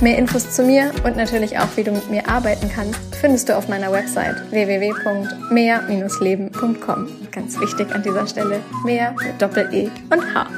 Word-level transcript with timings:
Mehr 0.00 0.18
Infos 0.18 0.50
zu 0.50 0.64
mir 0.64 0.90
und 1.04 1.16
natürlich 1.16 1.56
auch, 1.58 1.68
wie 1.76 1.84
du 1.84 1.92
mit 1.92 2.10
mir 2.10 2.28
arbeiten 2.28 2.68
kannst, 2.74 2.98
findest 3.14 3.48
du 3.48 3.56
auf 3.56 3.68
meiner 3.68 3.92
Website 3.92 4.50
www.mehr-leben.com. 4.50 7.08
Ganz 7.30 7.60
wichtig 7.60 7.94
an 7.94 8.02
dieser 8.02 8.26
Stelle, 8.26 8.60
mehr 8.84 9.12
mit 9.12 9.40
Doppel-E 9.40 9.88
und 10.10 10.34
H. 10.34 10.48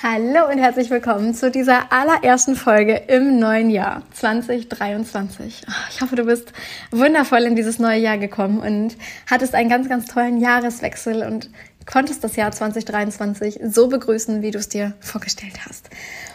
Hallo 0.00 0.48
und 0.50 0.58
herzlich 0.58 0.90
willkommen 0.90 1.34
zu 1.34 1.50
dieser 1.50 1.92
allerersten 1.92 2.54
Folge 2.54 2.94
im 3.08 3.40
neuen 3.40 3.68
Jahr 3.68 4.02
2023. 4.12 5.64
Ich 5.90 6.00
hoffe, 6.00 6.14
du 6.14 6.24
bist 6.24 6.52
wundervoll 6.92 7.42
in 7.42 7.56
dieses 7.56 7.80
neue 7.80 7.98
Jahr 7.98 8.16
gekommen 8.16 8.60
und 8.60 8.96
hattest 9.28 9.56
einen 9.56 9.68
ganz, 9.68 9.88
ganz 9.88 10.06
tollen 10.06 10.40
Jahreswechsel 10.40 11.24
und 11.24 11.50
konntest 11.90 12.22
das 12.22 12.36
Jahr 12.36 12.52
2023 12.52 13.60
so 13.64 13.88
begrüßen, 13.88 14.42
wie 14.42 14.50
du 14.50 14.58
es 14.58 14.68
dir 14.68 14.94
vorgestellt 15.00 15.66
hast. 15.66 15.88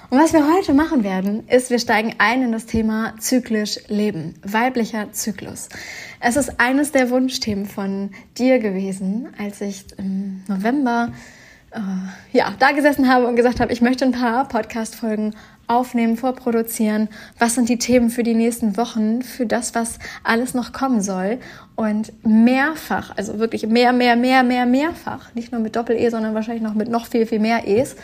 Und 0.10 0.20
was 0.20 0.34
wir 0.34 0.48
heute 0.52 0.74
machen 0.74 1.04
werden, 1.04 1.48
ist, 1.48 1.70
wir 1.70 1.80
steigen 1.80 2.16
ein 2.18 2.44
in 2.44 2.52
das 2.52 2.66
Thema 2.66 3.14
zyklisch 3.20 3.80
Leben, 3.88 4.36
weiblicher 4.44 5.12
Zyklus. 5.12 5.70
Es 6.20 6.36
ist 6.36 6.60
eines 6.60 6.92
der 6.92 7.10
Wunschthemen 7.10 7.66
von 7.66 8.12
dir 8.38 8.60
gewesen, 8.60 9.28
als 9.38 9.62
ich 9.62 9.86
im 9.98 10.44
November 10.48 11.12
äh, 11.72 12.38
ja, 12.38 12.54
da 12.60 12.72
gesessen 12.72 13.12
habe 13.12 13.28
und 13.28 13.36
gesagt 13.36 13.60
habe, 13.60 13.74
ich 13.74 13.82
möchte 13.82 14.06
ein 14.06 14.12
paar 14.12 14.48
Podcast-Folgen 14.48 15.36
aufnehmen, 15.68 16.18
vorproduzieren. 16.18 17.10
Was 17.40 17.56
sind 17.56 17.70
die 17.70 17.78
Themen 17.78 18.10
für 18.10 18.24
die 18.24 18.34
nächsten 18.34 18.78
Wochen, 18.78 19.22
für 19.22 19.46
das, 19.46 19.76
was 19.76 20.00
alles 20.24 20.54
noch 20.54 20.74
kommen 20.74 21.02
soll? 21.02 21.40
Und 21.76 22.12
mehrfach, 22.26 23.16
also 23.18 23.40
wirklich 23.40 23.66
mehr, 23.68 23.94
mehr, 23.94 24.16
mehr, 24.16 24.44
mehr, 24.44 24.66
mehrfach, 24.66 25.34
nicht 25.34 25.52
nur 25.52 25.62
mit 25.62 25.76
Doppel-E, 25.76 26.10
sondern 26.10 26.36
wahrscheinlich 26.36 26.64
noch 26.64 26.74
mit 26.74 26.90
noch 26.90 27.08
viel, 27.08 27.26
viel 27.26 27.40
mehr 27.40 27.68
E's, 27.68 27.96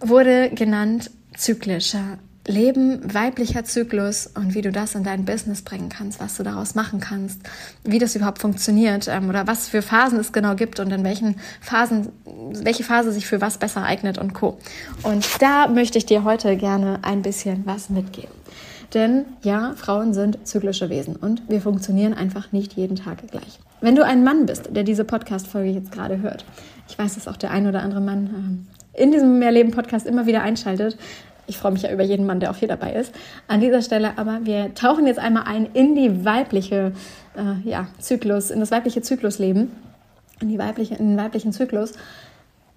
wurde 0.00 0.50
genannt 0.50 1.10
zyklischer 1.36 2.18
Leben, 2.48 3.14
weiblicher 3.14 3.64
Zyklus 3.64 4.26
und 4.26 4.54
wie 4.54 4.62
du 4.62 4.72
das 4.72 4.94
in 4.94 5.04
dein 5.04 5.24
Business 5.24 5.62
bringen 5.62 5.88
kannst, 5.88 6.18
was 6.18 6.36
du 6.36 6.42
daraus 6.42 6.74
machen 6.74 6.98
kannst, 6.98 7.40
wie 7.84 7.98
das 7.98 8.16
überhaupt 8.16 8.40
funktioniert 8.40 9.06
ähm, 9.08 9.28
oder 9.28 9.46
was 9.46 9.68
für 9.68 9.82
Phasen 9.82 10.18
es 10.18 10.32
genau 10.32 10.54
gibt 10.54 10.80
und 10.80 10.90
in 10.90 11.04
welchen 11.04 11.36
Phasen, 11.60 12.08
welche 12.52 12.84
Phase 12.84 13.12
sich 13.12 13.26
für 13.26 13.40
was 13.40 13.58
besser 13.58 13.84
eignet 13.84 14.18
und 14.18 14.32
co. 14.32 14.58
Und 15.02 15.26
da 15.40 15.68
möchte 15.68 15.98
ich 15.98 16.06
dir 16.06 16.24
heute 16.24 16.56
gerne 16.56 17.00
ein 17.02 17.22
bisschen 17.22 17.64
was 17.66 17.90
mitgeben. 17.90 18.32
Denn 18.94 19.26
ja, 19.42 19.74
Frauen 19.76 20.14
sind 20.14 20.38
zyklische 20.48 20.88
Wesen 20.88 21.16
und 21.16 21.42
wir 21.48 21.60
funktionieren 21.60 22.14
einfach 22.14 22.52
nicht 22.52 22.72
jeden 22.72 22.96
Tag 22.96 23.18
gleich. 23.30 23.60
Wenn 23.82 23.94
du 23.94 24.04
ein 24.04 24.24
Mann 24.24 24.46
bist, 24.46 24.70
der 24.74 24.82
diese 24.82 25.04
Podcast-Folge 25.04 25.70
jetzt 25.70 25.92
gerade 25.92 26.20
hört, 26.20 26.44
ich 26.88 26.98
weiß, 26.98 27.14
dass 27.14 27.28
auch 27.28 27.36
der 27.36 27.50
ein 27.50 27.66
oder 27.66 27.82
andere 27.82 28.00
Mann 28.00 28.30
ähm, 28.34 28.66
in 28.94 29.12
diesem 29.12 29.38
Mehrleben-Podcast 29.38 30.06
immer 30.06 30.26
wieder 30.26 30.42
einschaltet, 30.42 30.96
ich 31.48 31.58
freue 31.58 31.72
mich 31.72 31.82
ja 31.82 31.90
über 31.90 32.04
jeden 32.04 32.26
Mann, 32.26 32.40
der 32.40 32.50
auch 32.50 32.56
hier 32.56 32.68
dabei 32.68 32.92
ist. 32.92 33.12
An 33.48 33.60
dieser 33.60 33.82
Stelle 33.82 34.16
aber, 34.16 34.40
wir 34.44 34.74
tauchen 34.74 35.06
jetzt 35.06 35.18
einmal 35.18 35.44
ein 35.46 35.66
in 35.72 35.94
die 35.94 36.24
weibliche 36.24 36.92
äh, 37.36 37.68
ja, 37.68 37.88
Zyklus, 37.98 38.50
in 38.50 38.60
das 38.60 38.70
weibliche 38.70 39.02
Zyklusleben, 39.02 39.72
in, 40.40 40.48
die 40.48 40.58
weibliche, 40.58 40.94
in 40.94 41.10
den 41.10 41.18
weiblichen 41.18 41.52
Zyklus. 41.52 41.94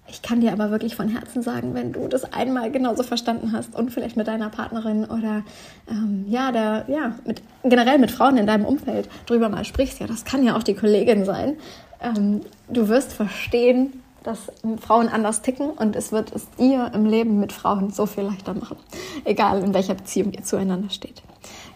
Ich 0.08 0.20
kann 0.20 0.40
dir 0.40 0.52
aber 0.52 0.70
wirklich 0.70 0.96
von 0.96 1.08
Herzen 1.08 1.42
sagen, 1.42 1.74
wenn 1.74 1.92
du 1.92 2.08
das 2.08 2.32
einmal 2.32 2.70
genauso 2.70 3.02
verstanden 3.02 3.52
hast 3.52 3.74
und 3.74 3.90
vielleicht 3.92 4.16
mit 4.16 4.26
deiner 4.26 4.48
Partnerin 4.48 5.04
oder 5.04 5.42
ähm, 5.88 6.24
ja, 6.28 6.50
der, 6.50 6.84
ja, 6.88 7.14
mit, 7.24 7.40
generell 7.62 7.98
mit 7.98 8.10
Frauen 8.10 8.36
in 8.36 8.46
deinem 8.46 8.64
Umfeld 8.64 9.08
drüber 9.26 9.48
mal 9.48 9.64
sprichst, 9.64 10.00
ja, 10.00 10.06
das 10.06 10.24
kann 10.24 10.44
ja 10.44 10.56
auch 10.56 10.62
die 10.62 10.74
Kollegin 10.74 11.24
sein, 11.24 11.56
ähm, 12.02 12.40
du 12.68 12.88
wirst 12.88 13.12
verstehen, 13.12 14.01
dass 14.22 14.38
Frauen 14.80 15.08
anders 15.08 15.42
ticken 15.42 15.70
und 15.70 15.96
es 15.96 16.12
wird 16.12 16.32
es 16.32 16.46
ihr 16.58 16.90
im 16.94 17.06
Leben 17.06 17.40
mit 17.40 17.52
Frauen 17.52 17.90
so 17.90 18.06
viel 18.06 18.24
leichter 18.24 18.54
machen. 18.54 18.76
Egal 19.24 19.62
in 19.62 19.74
welcher 19.74 19.94
Beziehung 19.94 20.32
ihr 20.32 20.42
zueinander 20.42 20.90
steht. 20.90 21.22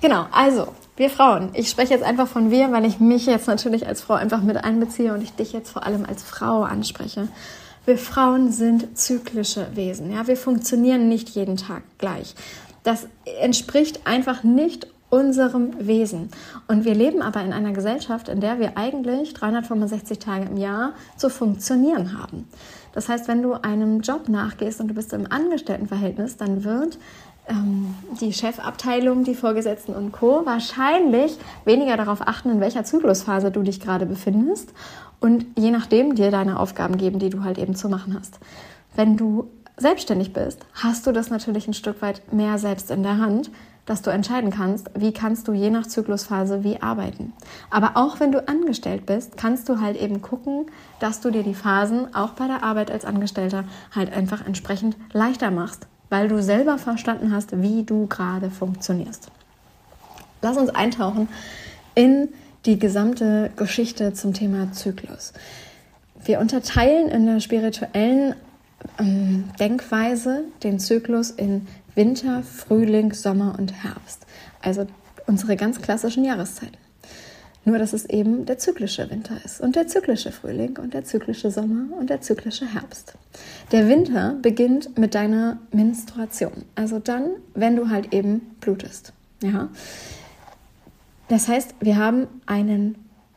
Genau, 0.01 0.27
also 0.33 0.69
wir 0.97 1.11
Frauen. 1.11 1.51
Ich 1.55 1.69
spreche 1.69 1.95
jetzt 1.95 2.05
einfach 2.05 2.29
von 2.29 2.51
wir, 2.51 2.73
weil 2.73 2.85
ich 2.85 3.01
mich 3.01 3.27
jetzt 3.27 3.49
natürlich 3.49 3.87
als 3.87 4.01
Frau 4.01 4.15
einfach 4.15 4.43
mit 4.43 4.57
einbeziehe 4.63 5.13
und 5.13 5.23
ich 5.23 5.33
dich 5.33 5.53
jetzt 5.53 5.71
vor 5.71 5.85
allem 5.85 6.05
als 6.05 6.23
Frau 6.23 6.63
anspreche. 6.63 7.29
Wir 7.85 7.99
Frauen 7.99 8.51
sind 8.51 8.99
zyklische 8.99 9.69
Wesen. 9.75 10.13
Ja, 10.13 10.27
wir 10.27 10.37
funktionieren 10.37 11.09
nicht 11.09 11.31
jeden 11.31 11.57
Tag 11.57 11.83
gleich. 11.99 12.35
Das 12.83 13.07
entspricht 13.41 14.07
einfach 14.07 14.43
nicht 14.43 14.87
unserem 15.11 15.87
Wesen. 15.87 16.31
Und 16.69 16.85
wir 16.85 16.95
leben 16.95 17.23
aber 17.23 17.43
in 17.43 17.53
einer 17.53 17.73
Gesellschaft, 17.73 18.29
in 18.29 18.41
der 18.41 18.59
wir 18.59 18.77
eigentlich 18.77 19.35
365 19.35 20.19
Tage 20.19 20.47
im 20.47 20.57
Jahr 20.57 20.93
zu 21.17 21.31
funktionieren 21.31 22.19
haben. 22.19 22.49
Das 22.93 23.09
heißt, 23.09 23.29
wenn 23.29 23.43
du 23.43 23.55
einem 23.55 24.01
Job 24.01 24.29
nachgehst 24.29 24.81
und 24.81 24.89
du 24.89 24.95
bist 24.95 25.13
im 25.13 25.31
Angestelltenverhältnis, 25.31 26.39
dann 26.39 26.65
wird 26.65 26.99
ähm, 27.49 27.95
die 28.21 28.33
Chefabteilung, 28.33 29.23
die 29.23 29.35
Vorgesetzten 29.35 29.95
und 29.95 30.13
Co. 30.13 30.43
wahrscheinlich 30.45 31.39
weniger 31.65 31.97
darauf 31.97 32.27
achten, 32.27 32.51
in 32.51 32.61
welcher 32.61 32.85
Zyklusphase 32.85 33.51
du 33.51 33.63
dich 33.63 33.81
gerade 33.81 34.07
befindest 34.07 34.73
und 35.21 35.47
je 35.57 35.71
nachdem 35.71 36.15
dir 36.15 36.31
deine 36.31 36.59
Aufgaben 36.59 36.97
geben, 36.97 37.19
die 37.19 37.31
du 37.31 37.45
halt 37.45 37.59
eben 37.59 37.75
zu 37.75 37.89
machen 37.89 38.17
hast. 38.19 38.39
Wenn 38.95 39.17
du 39.17 39.51
selbstständig 39.77 40.33
bist, 40.33 40.65
hast 40.75 41.07
du 41.07 41.13
das 41.13 41.31
natürlich 41.31 41.69
ein 41.69 41.75
Stück 41.75 42.01
weit 42.03 42.33
mehr 42.33 42.59
selbst 42.59 42.91
in 42.91 43.03
der 43.03 43.19
Hand, 43.19 43.51
dass 43.87 44.03
du 44.03 44.11
entscheiden 44.11 44.51
kannst, 44.51 44.91
wie 44.95 45.13
kannst 45.13 45.49
du 45.49 45.53
je 45.53 45.71
nach 45.71 45.87
Zyklusphase 45.87 46.65
wie 46.65 46.83
arbeiten. 46.83 47.33
Aber 47.71 47.93
auch 47.95 48.21
wenn 48.21 48.33
du 48.33 48.47
angestellt 48.47 49.07
bist, 49.07 49.37
kannst 49.37 49.69
du 49.69 49.81
halt 49.81 49.97
eben 49.97 50.21
gucken, 50.21 50.67
dass 50.99 51.21
du 51.21 51.31
dir 51.31 51.45
die 51.45 51.55
Phasen 51.55 52.15
auch 52.15 52.31
bei 52.31 52.49
der 52.49 52.63
Arbeit 52.63 52.91
als 52.91 53.05
Angestellter 53.05 53.65
halt 53.95 54.13
einfach 54.13 54.45
entsprechend 54.45 54.97
leichter 55.13 55.51
machst, 55.51 55.87
weil 56.11 56.29
du 56.29 56.43
selber 56.43 56.79
verstanden 56.79 57.33
hast, 57.33 57.63
wie 57.63 57.85
du 57.85 58.07
gerade 58.07 58.51
funktionierst. 58.51 59.31
Lass 60.43 60.57
uns 60.57 60.71
eintauchen 60.71 61.29
in 61.95 62.29
die 62.67 62.79
gesamte 62.79 63.51
Geschichte 63.57 64.13
zum 64.13 64.35
Thema 64.35 64.73
Zyklus. 64.73 65.33
Wir 66.25 66.41
unterteilen 66.41 67.09
in 67.09 67.27
der 67.27 67.41
spirituellen 67.41 68.35
ähm, 68.99 69.45
Denkweise 69.61 70.45
den 70.63 70.81
Zyklus 70.81 71.31
in 71.31 71.67
Winter, 71.97 72.43
Frühling, 72.43 73.13
Sommer 73.13 73.57
und 73.59 73.73
Herbst. 73.83 74.27
Also 74.63 74.87
unsere 75.27 75.57
ganz 75.57 75.81
klassischen 75.81 76.25
Jahreszeiten. 76.25 76.77
Nur, 77.65 77.79
dass 77.79 77.93
es 77.93 78.05
eben 78.05 78.47
der 78.47 78.59
zyklische 78.59 79.11
Winter 79.11 79.35
ist 79.45 79.61
und 79.61 79.75
der 79.75 79.89
zyklische 79.89 80.31
Frühling 80.31 80.79
und 80.79 80.95
der 80.95 81.03
zyklische 81.05 81.51
Sommer 81.51 81.97
und 81.99 82.11
der 82.11 82.21
zyklische 82.21 82.73
Herbst. 82.73 83.15
Der 83.73 83.89
Winter 83.89 84.37
beginnt 84.41 84.97
mit 84.97 85.17
deiner 85.17 85.59
Menstruation. 85.73 86.65
Also 86.77 87.01
dann, 87.01 87.31
wenn 87.55 87.75
du 87.75 87.91
halt 87.91 88.15
eben 88.15 88.41
blutest. 88.61 89.13
Ja. 89.43 89.69
Das 91.27 91.49
heißt, 91.49 91.75
wir 91.81 91.97
haben 91.97 92.29
einen, 92.47 92.95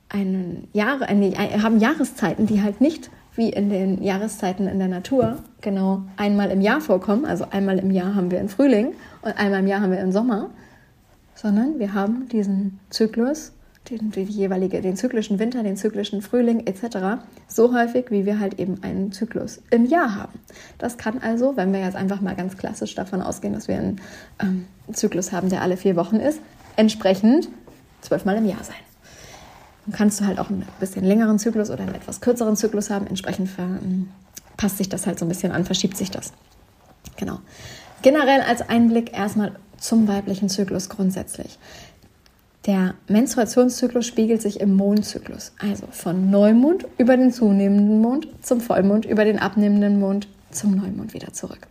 einen 0.09 0.67
Jahre, 0.73 1.07
eine, 1.07 1.31
haben 1.63 1.79
Jahreszeiten, 1.79 2.45
die 2.45 2.61
halt 2.61 2.81
nicht 2.81 3.09
wie 3.35 3.49
in 3.49 3.69
den 3.69 4.03
Jahreszeiten 4.03 4.67
in 4.67 4.79
der 4.79 4.87
Natur 4.87 5.37
genau 5.61 6.03
einmal 6.17 6.51
im 6.51 6.61
Jahr 6.61 6.81
vorkommen. 6.81 7.25
Also 7.25 7.45
einmal 7.51 7.79
im 7.79 7.91
Jahr 7.91 8.15
haben 8.15 8.31
wir 8.31 8.39
einen 8.39 8.49
Frühling 8.49 8.93
und 9.21 9.37
einmal 9.37 9.59
im 9.61 9.67
Jahr 9.67 9.81
haben 9.81 9.91
wir 9.91 9.99
einen 9.99 10.11
Sommer, 10.11 10.49
sondern 11.35 11.79
wir 11.79 11.93
haben 11.93 12.27
diesen 12.27 12.79
Zyklus, 12.89 13.53
den, 13.89 14.11
die 14.11 14.23
jeweilige, 14.23 14.81
den 14.81 14.95
zyklischen 14.95 15.39
Winter, 15.39 15.63
den 15.63 15.77
zyklischen 15.77 16.21
Frühling 16.21 16.67
etc. 16.67 17.21
so 17.47 17.73
häufig, 17.73 18.11
wie 18.11 18.25
wir 18.25 18.39
halt 18.39 18.59
eben 18.59 18.83
einen 18.83 19.11
Zyklus 19.11 19.61
im 19.71 19.85
Jahr 19.85 20.15
haben. 20.15 20.39
Das 20.77 20.97
kann 20.97 21.19
also, 21.19 21.55
wenn 21.55 21.71
wir 21.71 21.79
jetzt 21.79 21.95
einfach 21.95 22.21
mal 22.21 22.35
ganz 22.35 22.57
klassisch 22.57 22.93
davon 22.95 23.21
ausgehen, 23.21 23.53
dass 23.53 23.67
wir 23.67 23.77
einen 23.77 24.01
ähm, 24.41 24.65
Zyklus 24.91 25.31
haben, 25.31 25.49
der 25.49 25.61
alle 25.61 25.77
vier 25.77 25.95
Wochen 25.95 26.17
ist, 26.17 26.39
entsprechend 26.75 27.47
zwölfmal 28.01 28.37
im 28.37 28.45
Jahr 28.45 28.63
sein. 28.63 28.88
Dann 29.89 29.97
kannst 29.97 30.21
du 30.21 30.25
halt 30.25 30.37
auch 30.37 30.49
einen 30.49 30.67
bisschen 30.79 31.03
längeren 31.03 31.39
Zyklus 31.39 31.71
oder 31.71 31.81
einen 31.81 31.95
etwas 31.95 32.21
kürzeren 32.21 32.55
Zyklus 32.55 32.91
haben. 32.91 33.07
Entsprechend 33.07 33.49
ähm, 33.57 34.09
passt 34.55 34.77
sich 34.77 34.87
das 34.87 35.07
halt 35.07 35.17
so 35.17 35.25
ein 35.25 35.29
bisschen 35.29 35.51
an, 35.51 35.65
verschiebt 35.65 35.97
sich 35.97 36.11
das. 36.11 36.31
Genau. 37.17 37.39
Generell 38.03 38.41
als 38.41 38.61
Einblick 38.61 39.17
erstmal 39.17 39.53
zum 39.79 40.07
weiblichen 40.07 40.47
Zyklus 40.47 40.89
grundsätzlich. 40.89 41.57
Der 42.67 42.93
Menstruationszyklus 43.07 44.05
spiegelt 44.05 44.43
sich 44.43 44.59
im 44.59 44.75
Mondzyklus, 44.75 45.53
also 45.59 45.87
von 45.89 46.29
Neumond 46.29 46.85
über 46.99 47.17
den 47.17 47.31
zunehmenden 47.31 47.99
Mond 47.99 48.27
zum 48.43 48.61
Vollmond, 48.61 49.05
über 49.05 49.25
den 49.25 49.39
abnehmenden 49.39 49.99
Mond 49.99 50.27
zum 50.51 50.75
Neumond 50.75 51.15
wieder 51.15 51.33
zurück. 51.33 51.67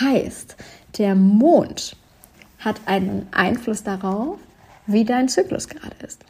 Heißt, 0.00 0.56
der 0.98 1.14
Mond 1.14 1.96
hat 2.58 2.80
einen 2.86 3.28
Einfluss 3.30 3.84
darauf, 3.84 4.38
wie 4.86 5.04
dein 5.04 5.28
Zyklus 5.28 5.68
gerade 5.68 5.94
ist. 6.04 6.23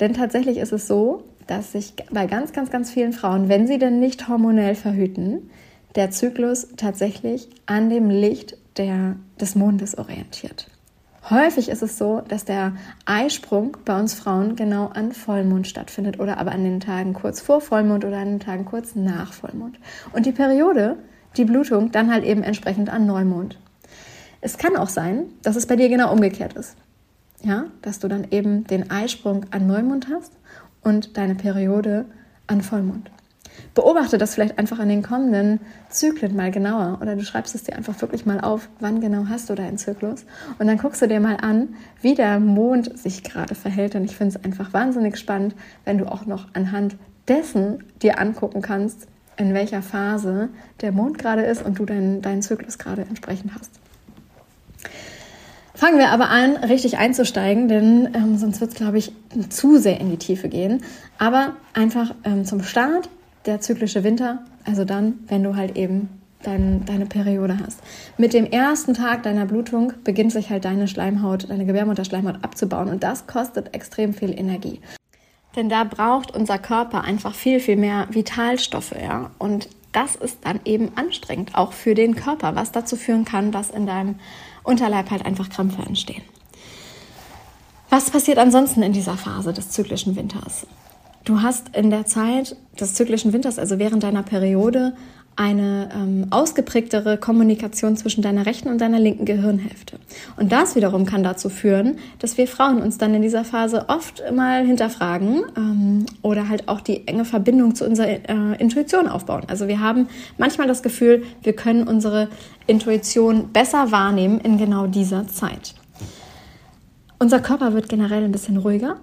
Denn 0.00 0.14
tatsächlich 0.14 0.58
ist 0.58 0.72
es 0.72 0.86
so, 0.86 1.24
dass 1.46 1.72
sich 1.72 1.94
bei 2.10 2.26
ganz, 2.26 2.52
ganz, 2.52 2.70
ganz 2.70 2.90
vielen 2.90 3.12
Frauen, 3.12 3.48
wenn 3.48 3.66
sie 3.66 3.78
denn 3.78 4.00
nicht 4.00 4.28
hormonell 4.28 4.74
verhüten, 4.74 5.50
der 5.96 6.10
Zyklus 6.10 6.68
tatsächlich 6.76 7.48
an 7.66 7.90
dem 7.90 8.10
Licht 8.10 8.56
der, 8.76 9.16
des 9.40 9.54
Mondes 9.54 9.96
orientiert. 9.98 10.68
Häufig 11.30 11.68
ist 11.68 11.82
es 11.82 11.98
so, 11.98 12.22
dass 12.26 12.44
der 12.44 12.72
Eisprung 13.04 13.76
bei 13.84 13.98
uns 13.98 14.14
Frauen 14.14 14.56
genau 14.56 14.86
an 14.86 15.12
Vollmond 15.12 15.66
stattfindet 15.66 16.20
oder 16.20 16.38
aber 16.38 16.52
an 16.52 16.64
den 16.64 16.80
Tagen 16.80 17.12
kurz 17.12 17.40
vor 17.40 17.60
Vollmond 17.60 18.04
oder 18.04 18.18
an 18.18 18.28
den 18.28 18.40
Tagen 18.40 18.64
kurz 18.64 18.94
nach 18.94 19.32
Vollmond. 19.32 19.78
Und 20.12 20.24
die 20.24 20.32
Periode, 20.32 20.96
die 21.36 21.44
Blutung, 21.44 21.90
dann 21.92 22.10
halt 22.10 22.24
eben 22.24 22.42
entsprechend 22.42 22.88
an 22.88 23.06
Neumond. 23.06 23.58
Es 24.40 24.56
kann 24.56 24.76
auch 24.76 24.88
sein, 24.88 25.24
dass 25.42 25.56
es 25.56 25.66
bei 25.66 25.76
dir 25.76 25.88
genau 25.88 26.12
umgekehrt 26.12 26.54
ist. 26.54 26.76
Ja, 27.42 27.66
dass 27.82 28.00
du 28.00 28.08
dann 28.08 28.26
eben 28.30 28.64
den 28.64 28.90
Eisprung 28.90 29.46
an 29.50 29.66
Neumond 29.66 30.08
hast 30.08 30.32
und 30.82 31.16
deine 31.16 31.34
Periode 31.34 32.06
an 32.46 32.62
Vollmond. 32.62 33.10
Beobachte 33.74 34.18
das 34.18 34.34
vielleicht 34.34 34.58
einfach 34.58 34.78
in 34.80 34.88
den 34.88 35.02
kommenden 35.02 35.60
Zyklen 35.88 36.34
mal 36.34 36.50
genauer 36.50 36.98
oder 37.00 37.16
du 37.16 37.24
schreibst 37.24 37.54
es 37.54 37.64
dir 37.64 37.76
einfach 37.76 38.00
wirklich 38.00 38.26
mal 38.26 38.40
auf, 38.40 38.68
wann 38.80 39.00
genau 39.00 39.26
hast 39.28 39.50
du 39.50 39.54
deinen 39.54 39.78
Zyklus 39.78 40.24
und 40.58 40.66
dann 40.66 40.78
guckst 40.78 41.02
du 41.02 41.08
dir 41.08 41.20
mal 41.20 41.36
an, 41.36 41.74
wie 42.00 42.14
der 42.14 42.40
Mond 42.40 42.96
sich 42.98 43.22
gerade 43.22 43.54
verhält 43.54 43.94
und 43.94 44.04
ich 44.04 44.16
finde 44.16 44.36
es 44.36 44.44
einfach 44.44 44.72
wahnsinnig 44.72 45.16
spannend, 45.16 45.54
wenn 45.84 45.98
du 45.98 46.06
auch 46.06 46.26
noch 46.26 46.48
anhand 46.54 46.96
dessen 47.26 47.84
dir 48.02 48.18
angucken 48.18 48.62
kannst, 48.62 49.06
in 49.36 49.54
welcher 49.54 49.82
Phase 49.82 50.48
der 50.80 50.92
Mond 50.92 51.18
gerade 51.18 51.42
ist 51.42 51.64
und 51.64 51.78
du 51.78 51.84
deinen, 51.84 52.22
deinen 52.22 52.42
Zyklus 52.42 52.78
gerade 52.78 53.02
entsprechend 53.02 53.52
hast. 53.54 53.70
Fangen 55.78 56.00
wir 56.00 56.10
aber 56.10 56.28
an, 56.28 56.56
richtig 56.56 56.98
einzusteigen, 56.98 57.68
denn 57.68 58.12
ähm, 58.12 58.36
sonst 58.36 58.60
wird 58.60 58.72
es, 58.72 58.76
glaube 58.76 58.98
ich, 58.98 59.12
zu 59.48 59.78
sehr 59.78 60.00
in 60.00 60.10
die 60.10 60.16
Tiefe 60.16 60.48
gehen. 60.48 60.82
Aber 61.18 61.54
einfach 61.72 62.16
ähm, 62.24 62.44
zum 62.44 62.64
Start 62.64 63.08
der 63.46 63.60
zyklische 63.60 64.02
Winter, 64.02 64.42
also 64.64 64.84
dann, 64.84 65.20
wenn 65.28 65.44
du 65.44 65.54
halt 65.54 65.76
eben 65.76 66.08
dein, 66.42 66.84
deine 66.84 67.06
Periode 67.06 67.58
hast. 67.64 67.78
Mit 68.16 68.32
dem 68.32 68.46
ersten 68.46 68.92
Tag 68.92 69.22
deiner 69.22 69.46
Blutung 69.46 69.92
beginnt 70.02 70.32
sich 70.32 70.50
halt 70.50 70.64
deine 70.64 70.88
Schleimhaut, 70.88 71.48
deine 71.48 71.64
Gebärmutterschleimhaut 71.64 72.42
abzubauen 72.42 72.88
und 72.88 73.04
das 73.04 73.28
kostet 73.28 73.72
extrem 73.72 74.14
viel 74.14 74.36
Energie. 74.36 74.80
Denn 75.54 75.68
da 75.68 75.84
braucht 75.84 76.34
unser 76.34 76.58
Körper 76.58 77.02
einfach 77.04 77.36
viel, 77.36 77.60
viel 77.60 77.76
mehr 77.76 78.08
Vitalstoffe, 78.10 78.96
ja. 79.00 79.30
Und 79.38 79.68
das 79.92 80.16
ist 80.16 80.38
dann 80.42 80.58
eben 80.64 80.90
anstrengend, 80.96 81.54
auch 81.54 81.72
für 81.72 81.94
den 81.94 82.16
Körper, 82.16 82.56
was 82.56 82.72
dazu 82.72 82.96
führen 82.96 83.24
kann, 83.24 83.52
dass 83.52 83.70
in 83.70 83.86
deinem 83.86 84.16
Unterleib 84.68 85.10
halt 85.10 85.24
einfach 85.24 85.48
Krämpfe 85.48 85.82
entstehen. 85.82 86.22
Was 87.90 88.10
passiert 88.10 88.38
ansonsten 88.38 88.82
in 88.82 88.92
dieser 88.92 89.16
Phase 89.16 89.52
des 89.54 89.70
zyklischen 89.70 90.14
Winters? 90.14 90.66
Du 91.24 91.40
hast 91.42 91.74
in 91.74 91.90
der 91.90 92.04
Zeit 92.04 92.54
des 92.78 92.94
zyklischen 92.94 93.32
Winters, 93.32 93.58
also 93.58 93.78
während 93.78 94.02
deiner 94.02 94.22
Periode, 94.22 94.94
eine 95.38 95.88
ähm, 95.94 96.26
ausgeprägtere 96.30 97.16
Kommunikation 97.16 97.96
zwischen 97.96 98.22
deiner 98.22 98.44
rechten 98.44 98.68
und 98.70 98.80
deiner 98.80 98.98
linken 98.98 99.24
Gehirnhälfte. 99.24 100.00
Und 100.36 100.50
das 100.50 100.74
wiederum 100.74 101.06
kann 101.06 101.22
dazu 101.22 101.48
führen, 101.48 101.98
dass 102.18 102.36
wir 102.38 102.48
Frauen 102.48 102.82
uns 102.82 102.98
dann 102.98 103.14
in 103.14 103.22
dieser 103.22 103.44
Phase 103.44 103.84
oft 103.88 104.20
mal 104.34 104.66
hinterfragen 104.66 105.44
ähm, 105.56 106.06
oder 106.22 106.48
halt 106.48 106.68
auch 106.68 106.80
die 106.80 107.06
enge 107.06 107.24
Verbindung 107.24 107.76
zu 107.76 107.86
unserer 107.86 108.08
äh, 108.08 108.56
Intuition 108.58 109.06
aufbauen. 109.06 109.44
Also 109.46 109.68
wir 109.68 109.78
haben 109.78 110.08
manchmal 110.38 110.66
das 110.66 110.82
Gefühl, 110.82 111.22
wir 111.44 111.52
können 111.52 111.86
unsere 111.86 112.26
Intuition 112.66 113.52
besser 113.52 113.92
wahrnehmen 113.92 114.40
in 114.40 114.58
genau 114.58 114.88
dieser 114.88 115.28
Zeit. 115.28 115.76
Unser 117.20 117.38
Körper 117.38 117.74
wird 117.74 117.88
generell 117.88 118.24
ein 118.24 118.32
bisschen 118.32 118.56
ruhiger, 118.56 118.96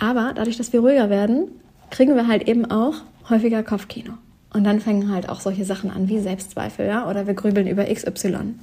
aber 0.00 0.32
dadurch, 0.34 0.56
dass 0.56 0.72
wir 0.72 0.80
ruhiger 0.80 1.10
werden, 1.10 1.48
kriegen 1.90 2.16
wir 2.16 2.28
halt 2.28 2.48
eben 2.48 2.64
auch 2.70 2.94
häufiger 3.28 3.62
Kopfkino. 3.62 4.14
Und 4.52 4.64
dann 4.64 4.80
fangen 4.80 5.10
halt 5.10 5.28
auch 5.28 5.40
solche 5.40 5.64
Sachen 5.64 5.90
an 5.90 6.08
wie 6.08 6.18
Selbstzweifel, 6.18 6.86
ja, 6.86 7.08
oder 7.08 7.26
wir 7.26 7.34
grübeln 7.34 7.66
über 7.66 7.84
XY 7.84 8.54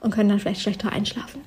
und 0.00 0.10
können 0.10 0.28
dann 0.28 0.40
vielleicht 0.40 0.60
schlechter 0.60 0.92
einschlafen. 0.92 1.40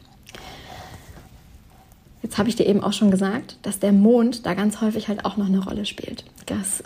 Jetzt 2.22 2.38
habe 2.38 2.50
ich 2.50 2.56
dir 2.56 2.66
eben 2.66 2.84
auch 2.84 2.94
schon 2.94 3.12
gesagt, 3.12 3.58
dass 3.62 3.80
der 3.80 3.92
Mond 3.92 4.46
da 4.46 4.54
ganz 4.54 4.82
häufig 4.82 5.08
halt 5.08 5.26
auch 5.26 5.38
noch 5.38 5.48
eine 5.48 5.64
Rolle 5.64 5.86
spielt. 5.86 6.26
Dass, 6.46 6.84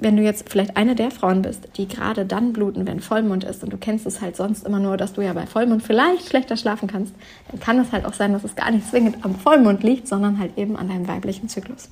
wenn 0.00 0.16
du 0.16 0.22
jetzt 0.22 0.48
vielleicht 0.50 0.76
eine 0.76 0.94
der 0.94 1.10
Frauen 1.10 1.42
bist, 1.42 1.68
die 1.76 1.86
gerade 1.86 2.26
dann 2.26 2.52
bluten, 2.52 2.86
wenn 2.86 3.00
Vollmond 3.00 3.44
ist 3.44 3.62
und 3.62 3.72
du 3.72 3.76
kennst 3.76 4.04
es 4.06 4.20
halt 4.20 4.36
sonst 4.36 4.66
immer 4.66 4.80
nur, 4.80 4.96
dass 4.96 5.12
du 5.12 5.22
ja 5.22 5.32
bei 5.32 5.46
Vollmond 5.46 5.82
vielleicht 5.82 6.28
schlechter 6.28 6.56
schlafen 6.56 6.88
kannst, 6.88 7.14
dann 7.50 7.60
kann 7.60 7.78
es 7.78 7.92
halt 7.92 8.04
auch 8.04 8.14
sein, 8.14 8.32
dass 8.32 8.44
es 8.44 8.56
gar 8.56 8.70
nicht 8.70 8.88
zwingend 8.88 9.24
am 9.24 9.34
Vollmond 9.34 9.82
liegt, 9.82 10.08
sondern 10.08 10.38
halt 10.38 10.58
eben 10.58 10.76
an 10.76 10.88
deinem 10.88 11.08
weiblichen 11.08 11.48
Zyklus. 11.48 11.88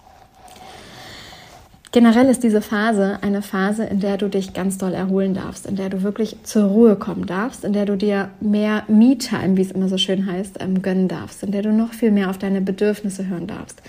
Generell 1.93 2.29
ist 2.29 2.45
diese 2.45 2.63
Phase 2.63 3.19
eine 3.21 3.43
Phase, 3.43 3.85
in 3.85 3.99
der 3.99 4.17
du 4.17 4.29
dich 4.29 4.53
ganz 4.53 4.79
doll 4.79 4.95
erholen 4.95 5.35
darfst, 5.35 5.67
in 5.67 5.75
der 5.75 5.89
du 5.89 6.05
wirklich 6.05 6.37
zur 6.45 6.67
Ruhe 6.67 6.95
kommen 6.95 7.27
darfst, 7.27 7.65
in 7.65 7.73
der 7.73 7.85
du 7.85 7.97
dir 7.97 8.31
mehr 8.41 8.85
Me-Time, 8.87 9.57
wie 9.57 9.63
es 9.63 9.73
immer 9.73 9.89
so 9.89 9.99
schön 9.99 10.31
heißt, 10.31 10.59
ähm, 10.61 10.83
gönnen 10.83 11.09
darfst, 11.09 11.43
in 11.43 11.51
der 11.51 11.63
du 11.63 11.73
noch 11.73 11.93
viel 11.93 12.13
mehr 12.13 12.31
auf 12.31 12.39
deine 12.39 12.61
Bedürfnisse 12.61 13.27
hören 13.27 13.49
darfst. 13.49 13.83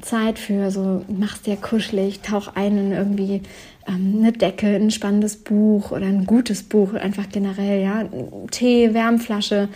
Zeit 0.00 0.40
für 0.40 0.72
so, 0.72 1.04
machst 1.06 1.46
dir 1.46 1.54
kuschelig, 1.54 2.22
tauch 2.22 2.56
ein 2.56 2.76
in 2.76 2.90
irgendwie 2.90 3.42
ähm, 3.86 4.16
eine 4.18 4.32
Decke, 4.32 4.66
ein 4.66 4.90
spannendes 4.90 5.36
Buch 5.36 5.92
oder 5.92 6.06
ein 6.06 6.26
gutes 6.26 6.64
Buch, 6.64 6.94
einfach 6.94 7.28
generell, 7.30 7.82
ja, 7.82 8.04
Tee, 8.50 8.94
Wärmflasche, 8.94 9.68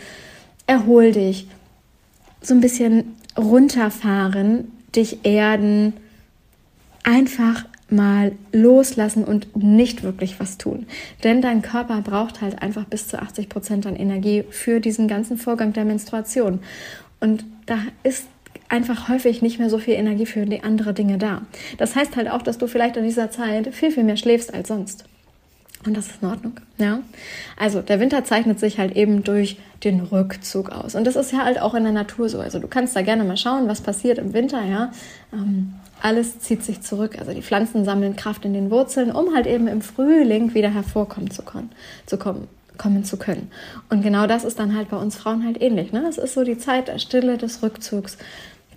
erhol 0.67 1.13
dich, 1.13 1.47
so 2.43 2.55
ein 2.55 2.61
bisschen 2.61 3.15
runterfahren, 3.39 4.73
dich 4.97 5.25
erden, 5.25 5.93
einfach 7.07 7.65
mal 7.89 8.33
loslassen 8.53 9.25
und 9.25 9.57
nicht 9.57 10.03
wirklich 10.03 10.41
was 10.41 10.59
tun. 10.59 10.87
Denn 11.23 11.41
dein 11.41 11.63
Körper 11.63 12.01
braucht 12.03 12.43
halt 12.43 12.61
einfach 12.61 12.85
bis 12.85 13.07
zu 13.09 13.21
80 13.21 13.49
Prozent 13.49 13.87
an 13.87 13.97
Energie 13.97 14.45
für 14.51 14.81
diesen 14.81 15.07
ganzen 15.07 15.39
Vorgang 15.39 15.73
der 15.73 15.85
Menstruation. 15.85 16.59
Und 17.21 17.45
da 17.67 17.79
ist 18.03 18.27
einfach 18.69 19.09
häufig 19.09 19.41
nicht 19.41 19.61
mehr 19.61 19.71
so 19.71 19.79
viel 19.79 19.95
Energie 19.95 20.27
für 20.27 20.45
die 20.45 20.65
andere 20.65 20.93
Dinge 20.93 21.17
da. 21.17 21.43
Das 21.79 21.95
heißt 21.95 22.17
halt 22.17 22.29
auch, 22.29 22.43
dass 22.43 22.59
du 22.59 22.67
vielleicht 22.67 22.97
in 22.97 23.05
dieser 23.05 23.31
Zeit 23.31 23.73
viel, 23.73 23.93
viel 23.93 24.05
mehr 24.05 24.17
schläfst 24.17 24.53
als 24.53 24.69
sonst. 24.69 25.05
Und 25.87 25.97
das 25.97 26.09
ist 26.09 26.23
in 26.23 26.29
Ordnung. 26.29 26.55
Ja? 26.79 27.01
Also 27.57 27.81
der 27.81 28.01
Winter 28.01 28.25
zeichnet 28.25 28.59
sich 28.59 28.79
halt 28.79 28.97
eben 28.97 29.23
durch 29.23 29.59
den 29.85 30.01
Rückzug 30.01 30.71
aus. 30.71 30.97
Und 30.97 31.07
das 31.07 31.15
ist 31.15 31.33
ja 31.33 31.45
halt 31.45 31.61
auch 31.61 31.75
in 31.75 31.85
der 31.85 31.93
Natur 31.93 32.29
so. 32.29 32.41
Also 32.41 32.59
du 32.59 32.67
kannst 32.67 32.97
da 32.97 33.03
gerne 33.03 33.23
mal 33.23 33.37
schauen, 33.37 33.69
was 33.69 33.81
passiert 33.81 34.19
im 34.19 34.33
Winter, 34.33 34.65
ja. 34.65 34.91
Ähm, 35.33 35.75
alles 36.07 36.39
zieht 36.39 36.63
sich 36.63 36.83
zurück. 36.83 37.19
Also 37.19 37.33
die 37.33 37.43
Pflanzen 37.43 37.85
sammeln 37.85 38.15
Kraft 38.15 38.45
in 38.45 38.55
den 38.55 38.71
Wurzeln, 38.71 39.11
um 39.11 39.35
halt 39.35 39.49
eben 39.49 39.67
im 39.67 39.83
Frühling 39.83 40.55
wieder 40.55 40.71
hervorkommen 40.71 41.33
zu, 41.33 41.43
können, 41.43 41.71
zu 42.07 42.17
kommen, 42.17 42.47
kommen 42.79 43.03
zu 43.03 43.17
können. 43.17 43.51
Und 43.91 44.03
genau 44.03 44.29
das 44.29 44.45
ist 44.45 44.61
dann 44.61 44.77
halt 44.77 44.89
bei 44.89 44.97
uns 44.97 45.17
Frauen 45.17 45.45
halt 45.45 45.61
ähnlich. 45.61 45.91
Ne? 45.91 46.03
Das 46.07 46.17
ist 46.17 46.35
so 46.35 46.45
die 46.45 46.59
Zeit 46.59 46.87
der 46.87 47.01
Stille, 47.01 47.39
des 47.39 47.61
Rückzugs. 47.61 48.19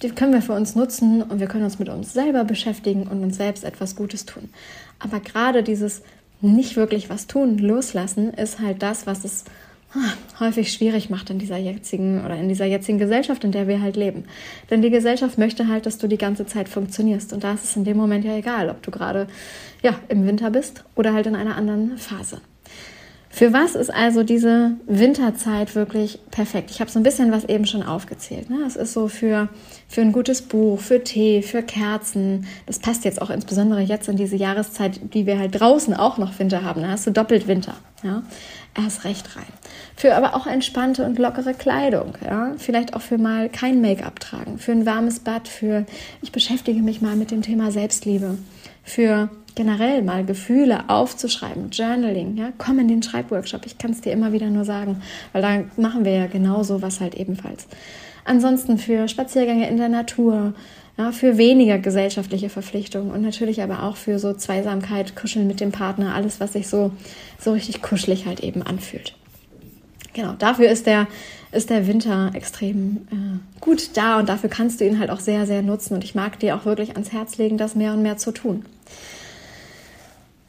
Die 0.02 0.10
können 0.10 0.34
wir 0.34 0.42
für 0.42 0.54
uns 0.54 0.76
nutzen 0.76 1.22
und 1.22 1.40
wir 1.40 1.46
können 1.46 1.66
uns 1.66 1.78
mit 1.78 1.90
uns 1.90 2.14
selber 2.14 2.46
beschäftigen 2.46 3.04
und 3.04 3.22
uns 3.22 3.38
selbst 3.38 3.64
etwas 3.64 3.96
Gutes 3.96 4.26
tun. 4.26 4.50
Aber 4.98 5.20
gerade 5.20 5.62
dieses 5.62 6.02
nicht 6.42 6.78
wirklich 6.78 7.12
was 7.12 7.28
tun, 7.28 7.60
loslassen, 7.60 8.34
ist 8.34 8.60
halt 8.60 8.82
das, 8.82 9.06
was 9.06 9.24
es 9.24 9.44
häufig 10.40 10.72
schwierig 10.72 11.10
macht 11.10 11.30
in 11.30 11.40
dieser 11.40 11.58
jetzigen 11.58 12.24
oder 12.24 12.36
in 12.36 12.48
dieser 12.48 12.66
jetzigen 12.66 13.00
Gesellschaft, 13.00 13.44
in 13.44 13.52
der 13.52 13.68
wir 13.68 13.82
halt 13.82 13.96
leben. 13.96 14.26
Denn 14.70 14.82
die 14.82 14.90
Gesellschaft 14.90 15.38
möchte 15.38 15.68
halt, 15.68 15.86
dass 15.86 15.98
du 15.98 16.08
die 16.08 16.18
ganze 16.18 16.46
Zeit 16.46 16.70
funktionierst. 16.70 17.34
Und 17.34 17.44
da 17.44 17.54
ist 17.54 17.64
es 17.64 17.76
in 17.76 17.84
dem 17.84 17.98
Moment 17.98 18.24
ja 18.26 18.36
egal, 18.36 18.70
ob 18.70 18.82
du 18.84 18.92
gerade 18.92 19.28
ja, 19.82 19.96
im 20.08 20.26
Winter 20.26 20.52
bist 20.52 20.84
oder 20.96 21.14
halt 21.14 21.28
in 21.28 21.36
einer 21.36 21.56
anderen 21.56 21.98
Phase. 21.98 22.42
Für 23.32 23.54
was 23.54 23.76
ist 23.76 23.94
also 23.94 24.24
diese 24.24 24.72
Winterzeit 24.88 25.76
wirklich 25.76 26.20
perfekt? 26.32 26.72
Ich 26.72 26.82
habe 26.82 26.90
so 26.90 27.00
ein 27.00 27.04
bisschen 27.04 27.32
was 27.32 27.46
eben 27.46 27.68
schon 27.68 27.84
aufgezählt. 27.84 28.50
Ne? 28.50 28.58
Es 28.66 28.76
ist 28.76 28.94
so 28.94 29.08
für, 29.08 29.50
für 29.88 30.02
ein 30.02 30.12
gutes 30.12 30.42
Buch, 30.42 30.80
für 30.80 31.04
Tee, 31.04 31.44
für 31.44 31.62
Kerzen. 31.62 32.48
Das 32.66 32.80
passt 32.80 33.06
jetzt 33.06 33.22
auch 33.22 33.30
insbesondere 33.30 33.82
jetzt 33.82 34.10
in 34.10 34.18
diese 34.18 34.36
Jahreszeit, 34.36 35.14
die 35.14 35.28
wir 35.28 35.38
halt 35.38 35.60
draußen 35.60 35.94
auch 35.94 36.18
noch 36.18 36.38
Winter 36.40 36.64
haben. 36.64 36.82
Da 36.82 36.90
hast 36.90 37.06
du 37.06 37.12
doppelt 37.12 37.48
Winter. 37.48 37.76
Ja? 38.04 38.24
Erst 38.76 39.04
recht 39.04 39.36
rein. 39.36 39.46
Für 39.96 40.16
aber 40.16 40.36
auch 40.36 40.48
entspannte 40.48 41.06
und 41.06 41.20
lockere 41.20 41.54
Kleidung. 41.54 42.14
Ja? 42.24 42.54
Vielleicht 42.58 42.94
auch 42.94 43.02
für 43.02 43.18
mal 43.18 43.50
kein 43.50 43.82
Make-up 43.82 44.20
tragen. 44.20 44.60
Für 44.60 44.72
ein 44.72 44.86
warmes 44.86 45.20
Bad. 45.20 45.48
Für 45.48 45.86
ich 46.22 46.32
beschäftige 46.32 46.82
mich 46.82 47.02
mal 47.02 47.16
mit 47.16 47.32
dem 47.32 47.42
Thema 47.42 47.72
Selbstliebe. 47.72 48.38
Für 48.84 49.30
generell 49.56 50.02
mal 50.04 50.24
Gefühle 50.24 50.90
aufzuschreiben, 50.90 51.70
Journaling, 51.72 52.38
ja, 52.38 52.54
komm 52.58 52.80
in 52.80 52.88
den 52.88 53.04
Schreibworkshop. 53.04 53.66
Ich 53.66 53.78
kann 53.78 53.92
es 53.92 54.00
dir 54.00 54.14
immer 54.14 54.32
wieder 54.32 54.50
nur 54.50 54.64
sagen, 54.64 55.02
weil 55.34 55.42
da 55.42 55.82
machen 55.82 56.06
wir 56.06 56.14
ja 56.14 56.28
genau 56.28 56.64
so 56.64 56.82
was 56.82 57.02
halt 57.02 57.16
ebenfalls. 57.16 57.68
Ansonsten 58.24 58.78
für 58.78 59.08
Spaziergänge 59.08 59.68
in 59.68 59.78
der 59.78 59.90
Natur, 59.90 60.54
ja, 61.00 61.14
für 61.14 61.38
weniger 61.38 61.80
gesellschaftliche 61.80 62.50
Verpflichtungen 62.50 63.12
und 63.12 63.22
natürlich 63.22 63.64
aber 63.64 63.84
auch 63.84 63.96
für 63.96 64.20
so 64.20 64.34
Zweisamkeit, 64.34 65.16
Kuscheln 65.16 65.48
mit 65.48 65.62
dem 65.62 65.72
Partner, 65.72 66.14
alles, 66.14 66.42
was 66.42 66.54
sich 66.54 66.68
so, 66.68 66.92
so 67.40 67.54
richtig 67.54 67.82
kuschelig 67.82 68.26
halt 68.26 68.42
eben 68.42 68.62
anfühlt. 68.62 69.16
genau, 70.14 70.34
dafür 70.38 70.70
ist 70.70 70.86
der, 70.86 71.08
ist 71.54 71.70
der 71.70 71.88
Winter 71.88 72.32
extrem 72.34 73.08
äh, 73.12 73.60
gut 73.62 73.92
da 73.96 74.20
und 74.20 74.28
dafür 74.28 74.50
kannst 74.50 74.82
du 74.82 74.86
ihn 74.86 75.00
halt 75.00 75.10
auch 75.10 75.22
sehr, 75.22 75.46
sehr 75.46 75.62
nutzen. 75.62 75.94
Und 75.94 76.04
ich 76.04 76.16
mag 76.16 76.38
dir 76.40 76.58
auch 76.58 76.66
wirklich 76.66 76.92
ans 76.92 77.14
Herz 77.14 77.38
legen, 77.38 77.58
das 77.58 77.76
mehr 77.76 77.94
und 77.94 78.02
mehr 78.02 78.18
zu 78.18 78.32
tun. 78.32 78.66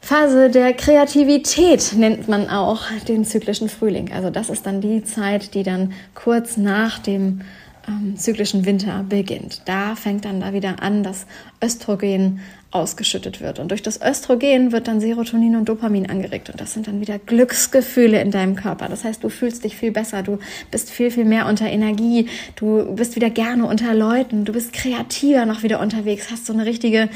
Phase 0.01 0.49
der 0.49 0.73
Kreativität 0.73 1.93
nennt 1.95 2.27
man 2.27 2.49
auch 2.49 2.87
den 3.07 3.23
zyklischen 3.23 3.69
Frühling. 3.69 4.11
Also 4.11 4.29
das 4.29 4.49
ist 4.49 4.65
dann 4.65 4.81
die 4.81 5.05
Zeit, 5.05 5.53
die 5.53 5.63
dann 5.63 5.93
kurz 6.13 6.57
nach 6.57 6.99
dem 6.99 7.41
ähm, 7.87 8.17
zyklischen 8.17 8.65
Winter 8.65 9.03
beginnt. 9.07 9.61
Da 9.65 9.95
fängt 9.95 10.25
dann 10.25 10.41
da 10.41 10.53
wieder 10.53 10.81
an, 10.81 11.03
das 11.03 11.25
Östrogen 11.63 12.41
ausgeschüttet 12.71 13.41
wird. 13.41 13.59
Und 13.59 13.69
durch 13.69 13.81
das 13.81 13.99
Östrogen 14.01 14.71
wird 14.71 14.87
dann 14.87 15.01
Serotonin 15.01 15.57
und 15.57 15.67
Dopamin 15.67 16.09
angeregt. 16.09 16.49
Und 16.49 16.61
das 16.61 16.73
sind 16.73 16.87
dann 16.87 17.01
wieder 17.01 17.19
Glücksgefühle 17.19 18.21
in 18.21 18.31
deinem 18.31 18.55
Körper. 18.55 18.87
Das 18.87 19.03
heißt, 19.03 19.21
du 19.23 19.29
fühlst 19.29 19.65
dich 19.65 19.75
viel 19.75 19.91
besser, 19.91 20.23
du 20.23 20.39
bist 20.71 20.89
viel, 20.89 21.11
viel 21.11 21.25
mehr 21.25 21.47
unter 21.47 21.65
Energie, 21.67 22.27
du 22.55 22.95
bist 22.95 23.17
wieder 23.17 23.29
gerne 23.29 23.65
unter 23.65 23.93
Leuten, 23.93 24.45
du 24.45 24.53
bist 24.53 24.71
kreativer 24.71 25.45
noch 25.45 25.63
wieder 25.63 25.81
unterwegs, 25.81 26.31
hast 26.31 26.45
so 26.45 26.53
eine 26.53 26.65
richtige 26.65 27.09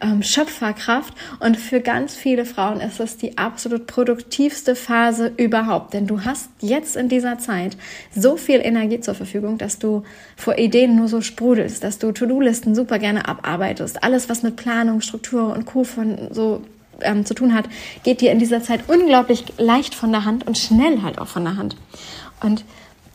ähm, 0.00 0.22
Schöpferkraft. 0.22 1.12
Und 1.40 1.58
für 1.58 1.80
ganz 1.80 2.14
viele 2.16 2.46
Frauen 2.46 2.80
ist 2.80 2.98
es 2.98 3.18
die 3.18 3.36
absolut 3.36 3.86
produktivste 3.86 4.74
Phase 4.74 5.30
überhaupt. 5.36 5.92
Denn 5.92 6.06
du 6.06 6.24
hast 6.24 6.48
jetzt 6.60 6.96
in 6.96 7.10
dieser 7.10 7.38
Zeit 7.38 7.76
so 8.16 8.38
viel 8.38 8.60
Energie 8.60 9.00
zur 9.00 9.14
Verfügung, 9.14 9.58
dass 9.58 9.78
du 9.78 10.04
vor 10.36 10.56
Ideen 10.56 10.96
nur 10.96 11.08
so 11.08 11.20
sprudelst, 11.20 11.84
dass 11.84 11.98
du 11.98 12.12
To-Do-Listen 12.12 12.74
super 12.74 12.98
gerne 12.98 13.28
abarbeitest. 13.28 14.02
Alles, 14.02 14.30
was 14.30 14.42
mit 14.42 14.56
Planung, 14.56 15.01
Struktur 15.02 15.52
und 15.52 15.66
Co. 15.66 15.84
von 15.84 16.28
so 16.30 16.62
ähm, 17.00 17.24
zu 17.24 17.34
tun 17.34 17.54
hat, 17.54 17.66
geht 18.02 18.20
dir 18.20 18.32
in 18.32 18.38
dieser 18.38 18.62
Zeit 18.62 18.88
unglaublich 18.88 19.44
leicht 19.58 19.94
von 19.94 20.12
der 20.12 20.24
Hand 20.24 20.46
und 20.46 20.58
schnell 20.58 21.02
halt 21.02 21.18
auch 21.18 21.28
von 21.28 21.44
der 21.44 21.56
Hand. 21.56 21.76
Und 22.40 22.64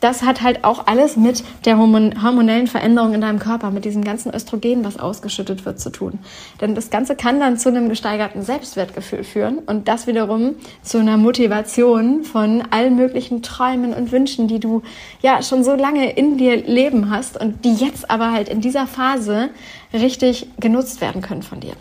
das 0.00 0.22
hat 0.22 0.42
halt 0.42 0.64
auch 0.64 0.86
alles 0.86 1.16
mit 1.16 1.42
der 1.64 1.78
hormonellen 1.78 2.66
Veränderung 2.66 3.14
in 3.14 3.20
deinem 3.20 3.38
Körper, 3.38 3.70
mit 3.70 3.84
diesem 3.84 4.04
ganzen 4.04 4.32
Östrogen, 4.32 4.84
was 4.84 4.98
ausgeschüttet 4.98 5.64
wird, 5.64 5.80
zu 5.80 5.90
tun. 5.90 6.18
Denn 6.60 6.74
das 6.74 6.90
Ganze 6.90 7.16
kann 7.16 7.40
dann 7.40 7.58
zu 7.58 7.68
einem 7.68 7.88
gesteigerten 7.88 8.42
Selbstwertgefühl 8.42 9.24
führen 9.24 9.58
und 9.58 9.88
das 9.88 10.06
wiederum 10.06 10.54
zu 10.82 10.98
einer 10.98 11.16
Motivation 11.16 12.24
von 12.24 12.62
allen 12.70 12.96
möglichen 12.96 13.42
Träumen 13.42 13.92
und 13.92 14.12
Wünschen, 14.12 14.48
die 14.48 14.60
du 14.60 14.82
ja 15.20 15.42
schon 15.42 15.64
so 15.64 15.74
lange 15.74 16.12
in 16.12 16.38
dir 16.38 16.56
leben 16.56 17.10
hast 17.10 17.40
und 17.40 17.64
die 17.64 17.74
jetzt 17.74 18.10
aber 18.10 18.32
halt 18.32 18.48
in 18.48 18.60
dieser 18.60 18.86
Phase 18.86 19.50
richtig 19.92 20.48
genutzt 20.60 21.00
werden 21.00 21.22
können 21.22 21.42
von 21.42 21.60
dir. 21.60 21.72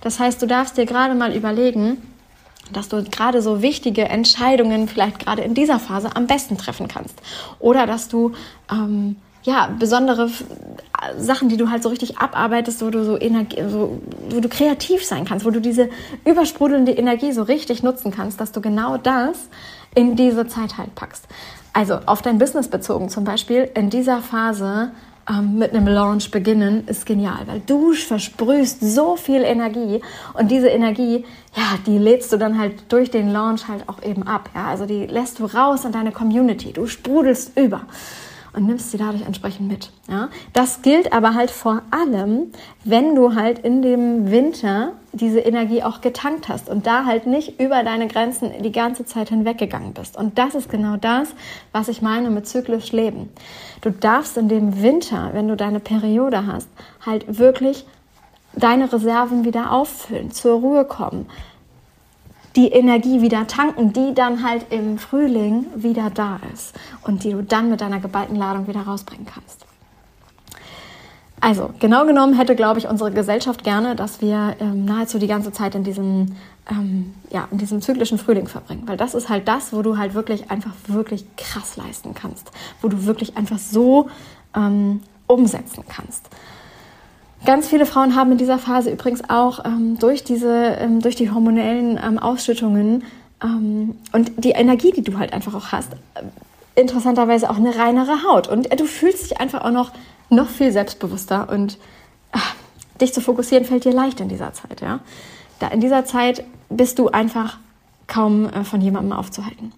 Das 0.00 0.18
heißt, 0.18 0.40
du 0.40 0.46
darfst 0.46 0.76
dir 0.78 0.86
gerade 0.86 1.14
mal 1.14 1.34
überlegen, 1.34 2.00
dass 2.72 2.88
du 2.88 3.02
gerade 3.04 3.42
so 3.42 3.62
wichtige 3.62 4.04
Entscheidungen 4.04 4.88
vielleicht 4.88 5.18
gerade 5.18 5.42
in 5.42 5.54
dieser 5.54 5.78
Phase 5.78 6.14
am 6.16 6.26
besten 6.26 6.58
treffen 6.58 6.88
kannst. 6.88 7.14
Oder 7.58 7.86
dass 7.86 8.08
du 8.08 8.32
ähm, 8.70 9.16
ja 9.42 9.68
besondere 9.78 10.28
Sachen, 11.18 11.48
die 11.48 11.56
du 11.56 11.70
halt 11.70 11.82
so 11.82 11.88
richtig 11.88 12.18
abarbeitest, 12.18 12.82
wo 12.82 12.90
du 12.90 13.04
so 13.04 13.18
Energie, 13.18 13.62
so, 13.68 14.00
wo 14.28 14.40
du 14.40 14.48
kreativ 14.48 15.04
sein 15.04 15.24
kannst, 15.24 15.46
wo 15.46 15.50
du 15.50 15.60
diese 15.60 15.88
übersprudelnde 16.24 16.92
Energie 16.92 17.32
so 17.32 17.42
richtig 17.42 17.82
nutzen 17.82 18.10
kannst, 18.10 18.40
dass 18.40 18.52
du 18.52 18.60
genau 18.60 18.96
das 18.96 19.48
in 19.94 20.16
diese 20.16 20.46
Zeit 20.46 20.76
halt 20.76 20.94
packst. 20.94 21.26
Also 21.72 22.00
auf 22.06 22.22
dein 22.22 22.38
Business 22.38 22.68
bezogen 22.68 23.08
zum 23.08 23.24
Beispiel 23.24 23.70
in 23.74 23.90
dieser 23.90 24.20
Phase 24.20 24.90
ähm, 25.28 25.58
mit 25.58 25.74
einem 25.74 25.86
Launch 25.86 26.30
beginnen, 26.30 26.86
ist 26.86 27.06
genial, 27.06 27.46
weil 27.46 27.60
du 27.66 27.92
versprühst 27.92 28.80
so 28.80 29.16
viel 29.16 29.42
Energie 29.42 30.00
und 30.34 30.50
diese 30.50 30.68
Energie, 30.68 31.24
ja, 31.56 31.78
die 31.86 31.98
lädst 31.98 32.32
du 32.32 32.36
dann 32.36 32.58
halt 32.58 32.92
durch 32.92 33.10
den 33.10 33.32
Launch 33.32 33.68
halt 33.68 33.88
auch 33.88 34.02
eben 34.02 34.22
ab. 34.24 34.50
Ja, 34.54 34.66
also 34.66 34.86
die 34.86 35.06
lässt 35.06 35.38
du 35.38 35.46
raus 35.46 35.84
in 35.84 35.92
deine 35.92 36.12
Community. 36.12 36.72
Du 36.72 36.86
sprudelst 36.86 37.58
über 37.58 37.82
und 38.56 38.66
nimmst 38.66 38.90
sie 38.90 38.96
dadurch 38.96 39.22
entsprechend 39.22 39.68
mit. 39.68 39.90
Ja? 40.08 40.28
Das 40.52 40.82
gilt 40.82 41.12
aber 41.12 41.34
halt 41.34 41.50
vor 41.50 41.82
allem, 41.90 42.52
wenn 42.84 43.14
du 43.14 43.34
halt 43.34 43.60
in 43.60 43.82
dem 43.82 44.30
Winter 44.30 44.92
diese 45.12 45.40
Energie 45.40 45.82
auch 45.82 46.00
getankt 46.00 46.48
hast 46.48 46.68
und 46.68 46.86
da 46.86 47.04
halt 47.04 47.26
nicht 47.26 47.60
über 47.60 47.84
deine 47.84 48.08
Grenzen 48.08 48.50
die 48.62 48.72
ganze 48.72 49.04
Zeit 49.04 49.28
hinweggegangen 49.28 49.92
bist. 49.92 50.16
Und 50.16 50.38
das 50.38 50.54
ist 50.54 50.70
genau 50.70 50.96
das, 50.96 51.28
was 51.72 51.88
ich 51.88 52.02
meine 52.02 52.30
mit 52.30 52.48
zyklisch 52.48 52.92
leben. 52.92 53.30
Du 53.82 53.90
darfst 53.90 54.36
in 54.36 54.48
dem 54.48 54.82
Winter, 54.82 55.30
wenn 55.32 55.48
du 55.48 55.56
deine 55.56 55.80
Periode 55.80 56.46
hast, 56.46 56.68
halt 57.04 57.38
wirklich 57.38 57.86
deine 58.54 58.90
Reserven 58.90 59.44
wieder 59.44 59.70
auffüllen, 59.70 60.30
zur 60.30 60.60
Ruhe 60.60 60.86
kommen, 60.86 61.26
die 62.56 62.68
Energie 62.68 63.20
wieder 63.20 63.46
tanken, 63.46 63.92
die 63.92 64.14
dann 64.14 64.42
halt 64.42 64.66
im 64.70 64.98
Frühling 64.98 65.66
wieder 65.74 66.10
da 66.10 66.40
ist 66.52 66.74
und 67.02 67.22
die 67.22 67.32
du 67.32 67.42
dann 67.42 67.70
mit 67.70 67.80
deiner 67.80 68.00
geballten 68.00 68.36
Ladung 68.36 68.66
wieder 68.66 68.80
rausbringen 68.80 69.26
kannst. 69.26 69.66
Also, 71.38 71.70
genau 71.78 72.06
genommen 72.06 72.34
hätte, 72.34 72.56
glaube 72.56 72.78
ich, 72.78 72.88
unsere 72.88 73.12
Gesellschaft 73.12 73.62
gerne, 73.62 73.94
dass 73.94 74.22
wir 74.22 74.56
ähm, 74.58 74.86
nahezu 74.86 75.18
die 75.18 75.26
ganze 75.26 75.52
Zeit 75.52 75.74
in 75.74 75.84
diesem, 75.84 76.34
ähm, 76.70 77.14
ja, 77.30 77.46
in 77.50 77.58
diesem 77.58 77.82
zyklischen 77.82 78.16
Frühling 78.16 78.48
verbringen. 78.48 78.84
Weil 78.86 78.96
das 78.96 79.14
ist 79.14 79.28
halt 79.28 79.46
das, 79.46 79.72
wo 79.74 79.82
du 79.82 79.98
halt 79.98 80.14
wirklich 80.14 80.50
einfach 80.50 80.72
wirklich 80.86 81.26
krass 81.36 81.76
leisten 81.76 82.14
kannst. 82.14 82.50
Wo 82.80 82.88
du 82.88 83.04
wirklich 83.04 83.36
einfach 83.36 83.58
so 83.58 84.08
ähm, 84.56 85.02
umsetzen 85.26 85.84
kannst. 85.86 86.26
Ganz 87.44 87.68
viele 87.68 87.86
Frauen 87.86 88.16
haben 88.16 88.32
in 88.32 88.38
dieser 88.38 88.58
Phase 88.58 88.90
übrigens 88.90 89.28
auch 89.28 89.64
ähm, 89.64 89.98
durch 89.98 90.24
diese, 90.24 90.76
ähm, 90.80 91.00
durch 91.00 91.16
die 91.16 91.30
hormonellen 91.30 92.00
ähm, 92.02 92.18
Ausschüttungen 92.18 93.04
ähm, 93.42 93.96
und 94.12 94.32
die 94.36 94.50
Energie, 94.50 94.92
die 94.92 95.02
du 95.02 95.18
halt 95.18 95.32
einfach 95.32 95.54
auch 95.54 95.70
hast, 95.72 95.92
äh, 95.92 96.22
interessanterweise 96.80 97.50
auch 97.50 97.56
eine 97.56 97.76
reinere 97.76 98.24
Haut. 98.24 98.48
Und 98.48 98.72
äh, 98.72 98.76
du 98.76 98.86
fühlst 98.86 99.24
dich 99.24 99.40
einfach 99.40 99.64
auch 99.64 99.70
noch, 99.70 99.92
noch 100.30 100.48
viel 100.48 100.72
selbstbewusster 100.72 101.48
und 101.50 101.78
äh, 102.32 102.38
dich 103.00 103.12
zu 103.12 103.20
fokussieren 103.20 103.64
fällt 103.64 103.84
dir 103.84 103.92
leicht 103.92 104.20
in 104.20 104.28
dieser 104.28 104.52
Zeit. 104.52 104.80
Ja? 104.80 105.00
Da, 105.58 105.68
in 105.68 105.80
dieser 105.80 106.04
Zeit 106.04 106.44
bist 106.68 106.98
du 106.98 107.08
einfach 107.08 107.58
kaum 108.06 108.46
äh, 108.46 108.64
von 108.64 108.80
jemandem 108.80 109.12
aufzuhalten. 109.12 109.72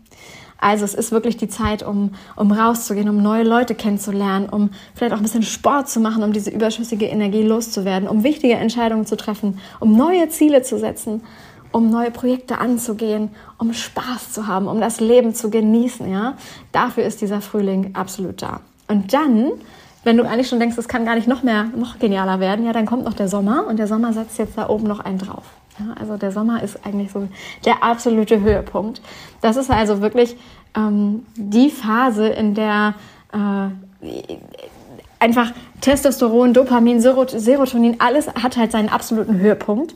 Also 0.60 0.84
es 0.84 0.94
ist 0.94 1.12
wirklich 1.12 1.36
die 1.36 1.48
Zeit, 1.48 1.82
um, 1.82 2.12
um 2.36 2.50
rauszugehen, 2.52 3.08
um 3.08 3.22
neue 3.22 3.44
Leute 3.44 3.74
kennenzulernen, 3.74 4.48
um 4.48 4.70
vielleicht 4.94 5.12
auch 5.12 5.18
ein 5.18 5.22
bisschen 5.22 5.44
Sport 5.44 5.88
zu 5.88 6.00
machen, 6.00 6.22
um 6.22 6.32
diese 6.32 6.50
überschüssige 6.50 7.06
Energie 7.06 7.42
loszuwerden, 7.42 8.08
um 8.08 8.24
wichtige 8.24 8.54
Entscheidungen 8.54 9.06
zu 9.06 9.16
treffen, 9.16 9.60
um 9.78 9.96
neue 9.96 10.28
Ziele 10.28 10.62
zu 10.62 10.78
setzen, 10.78 11.22
um 11.70 11.90
neue 11.90 12.10
Projekte 12.10 12.58
anzugehen, 12.58 13.30
um 13.58 13.72
Spaß 13.72 14.32
zu 14.32 14.46
haben, 14.46 14.66
um 14.66 14.80
das 14.80 15.00
Leben 15.00 15.34
zu 15.34 15.50
genießen. 15.50 16.10
Ja? 16.10 16.34
Dafür 16.72 17.04
ist 17.04 17.20
dieser 17.20 17.40
Frühling 17.40 17.94
absolut 17.94 18.42
da. 18.42 18.60
Und 18.88 19.12
dann 19.12 19.52
wenn 20.04 20.16
du 20.16 20.24
eigentlich 20.24 20.48
schon 20.48 20.60
denkst, 20.60 20.78
es 20.78 20.88
kann 20.88 21.04
gar 21.04 21.16
nicht 21.16 21.28
noch 21.28 21.42
mehr, 21.42 21.64
noch 21.76 21.98
genialer 21.98 22.40
werden, 22.40 22.64
ja, 22.64 22.72
dann 22.72 22.86
kommt 22.86 23.04
noch 23.04 23.14
der 23.14 23.28
Sommer 23.28 23.66
und 23.66 23.78
der 23.78 23.86
Sommer 23.86 24.12
setzt 24.12 24.38
jetzt 24.38 24.56
da 24.56 24.68
oben 24.68 24.86
noch 24.86 25.00
einen 25.00 25.18
drauf. 25.18 25.44
Ja, 25.78 25.94
also 26.00 26.16
der 26.16 26.32
Sommer 26.32 26.62
ist 26.62 26.84
eigentlich 26.84 27.12
so 27.12 27.28
der 27.64 27.82
absolute 27.82 28.40
Höhepunkt. 28.40 29.00
Das 29.40 29.56
ist 29.56 29.70
also 29.70 30.00
wirklich 30.00 30.36
ähm, 30.76 31.26
die 31.36 31.70
Phase, 31.70 32.28
in 32.28 32.54
der 32.54 32.94
äh, 33.32 33.68
einfach 35.18 35.52
Testosteron, 35.80 36.52
Dopamin, 36.52 37.00
Serotonin, 37.00 37.96
alles 38.00 38.28
hat 38.28 38.56
halt 38.56 38.72
seinen 38.72 38.88
absoluten 38.88 39.38
Höhepunkt. 39.38 39.94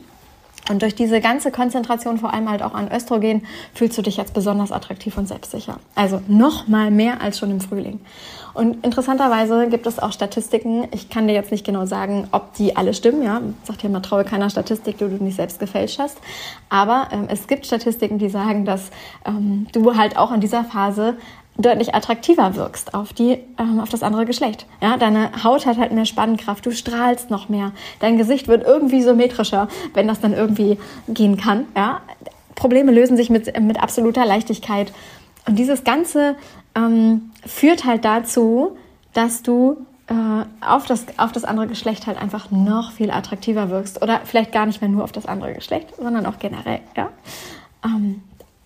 Und 0.69 0.81
durch 0.81 0.95
diese 0.95 1.19
ganze 1.19 1.51
Konzentration, 1.51 2.17
vor 2.17 2.33
allem 2.33 2.49
halt 2.49 2.63
auch 2.63 2.73
an 2.73 2.89
Östrogen, 2.89 3.45
fühlst 3.73 3.97
du 3.97 4.01
dich 4.01 4.15
jetzt 4.15 4.33
besonders 4.33 4.71
attraktiv 4.71 5.17
und 5.17 5.27
selbstsicher. 5.27 5.79
Also 5.93 6.21
noch 6.27 6.67
mal 6.67 6.89
mehr 6.89 7.21
als 7.21 7.37
schon 7.39 7.51
im 7.51 7.59
Frühling. 7.59 7.99
Und 8.53 8.85
interessanterweise 8.85 9.67
gibt 9.67 9.87
es 9.87 9.99
auch 9.99 10.11
Statistiken. 10.11 10.87
Ich 10.91 11.09
kann 11.09 11.27
dir 11.27 11.33
jetzt 11.33 11.51
nicht 11.51 11.65
genau 11.65 11.85
sagen, 11.85 12.27
ob 12.31 12.53
die 12.53 12.75
alle 12.75 12.93
stimmen. 12.93 13.23
Ja, 13.23 13.41
sag 13.63 13.79
dir 13.79 13.89
mal, 13.89 14.01
traue 14.01 14.23
keiner 14.23 14.49
Statistik, 14.49 14.99
die 14.99 15.05
du 15.05 15.23
nicht 15.23 15.35
selbst 15.35 15.59
gefälscht 15.59 15.99
hast. 15.99 16.17
Aber 16.69 17.07
ähm, 17.11 17.25
es 17.29 17.47
gibt 17.47 17.65
Statistiken, 17.65 18.19
die 18.19 18.29
sagen, 18.29 18.63
dass 18.63 18.91
ähm, 19.25 19.67
du 19.71 19.97
halt 19.97 20.17
auch 20.17 20.31
in 20.31 20.39
dieser 20.39 20.63
Phase 20.63 21.17
deutlich 21.57 21.93
attraktiver 21.93 22.55
wirkst 22.55 22.93
auf 22.93 23.13
die 23.13 23.37
ähm, 23.59 23.79
auf 23.79 23.89
das 23.89 24.03
andere 24.03 24.25
Geschlecht. 24.25 24.65
Ja, 24.81 24.97
deine 24.97 25.43
Haut 25.43 25.65
hat 25.65 25.77
halt 25.77 25.91
mehr 25.91 26.05
Spannkraft, 26.05 26.65
du 26.65 26.71
strahlst 26.71 27.29
noch 27.29 27.49
mehr, 27.49 27.71
dein 27.99 28.17
Gesicht 28.17 28.47
wird 28.47 28.63
irgendwie 28.63 29.01
symmetrischer, 29.01 29.67
wenn 29.93 30.07
das 30.07 30.19
dann 30.19 30.33
irgendwie 30.33 30.79
gehen 31.07 31.37
kann. 31.37 31.65
Ja, 31.75 32.01
Probleme 32.55 32.91
lösen 32.91 33.17
sich 33.17 33.29
mit 33.29 33.59
mit 33.61 33.81
absoluter 33.81 34.25
Leichtigkeit 34.25 34.91
und 35.47 35.59
dieses 35.59 35.83
ganze 35.83 36.35
ähm, 36.75 37.31
führt 37.45 37.85
halt 37.85 38.05
dazu, 38.05 38.77
dass 39.13 39.43
du 39.43 39.85
äh, 40.07 40.65
auf, 40.65 40.85
das, 40.85 41.05
auf 41.17 41.31
das 41.31 41.43
andere 41.45 41.67
Geschlecht 41.67 42.07
halt 42.07 42.21
einfach 42.21 42.51
noch 42.51 42.91
viel 42.91 43.11
attraktiver 43.11 43.69
wirkst 43.69 44.01
oder 44.01 44.21
vielleicht 44.25 44.51
gar 44.51 44.65
nicht 44.65 44.81
mehr 44.81 44.89
nur 44.89 45.03
auf 45.03 45.11
das 45.11 45.25
andere 45.25 45.53
Geschlecht, 45.53 45.93
sondern 45.97 46.25
auch 46.25 46.39
generell. 46.39 46.81
Ja? 46.95 47.09
Ähm, 47.85 48.21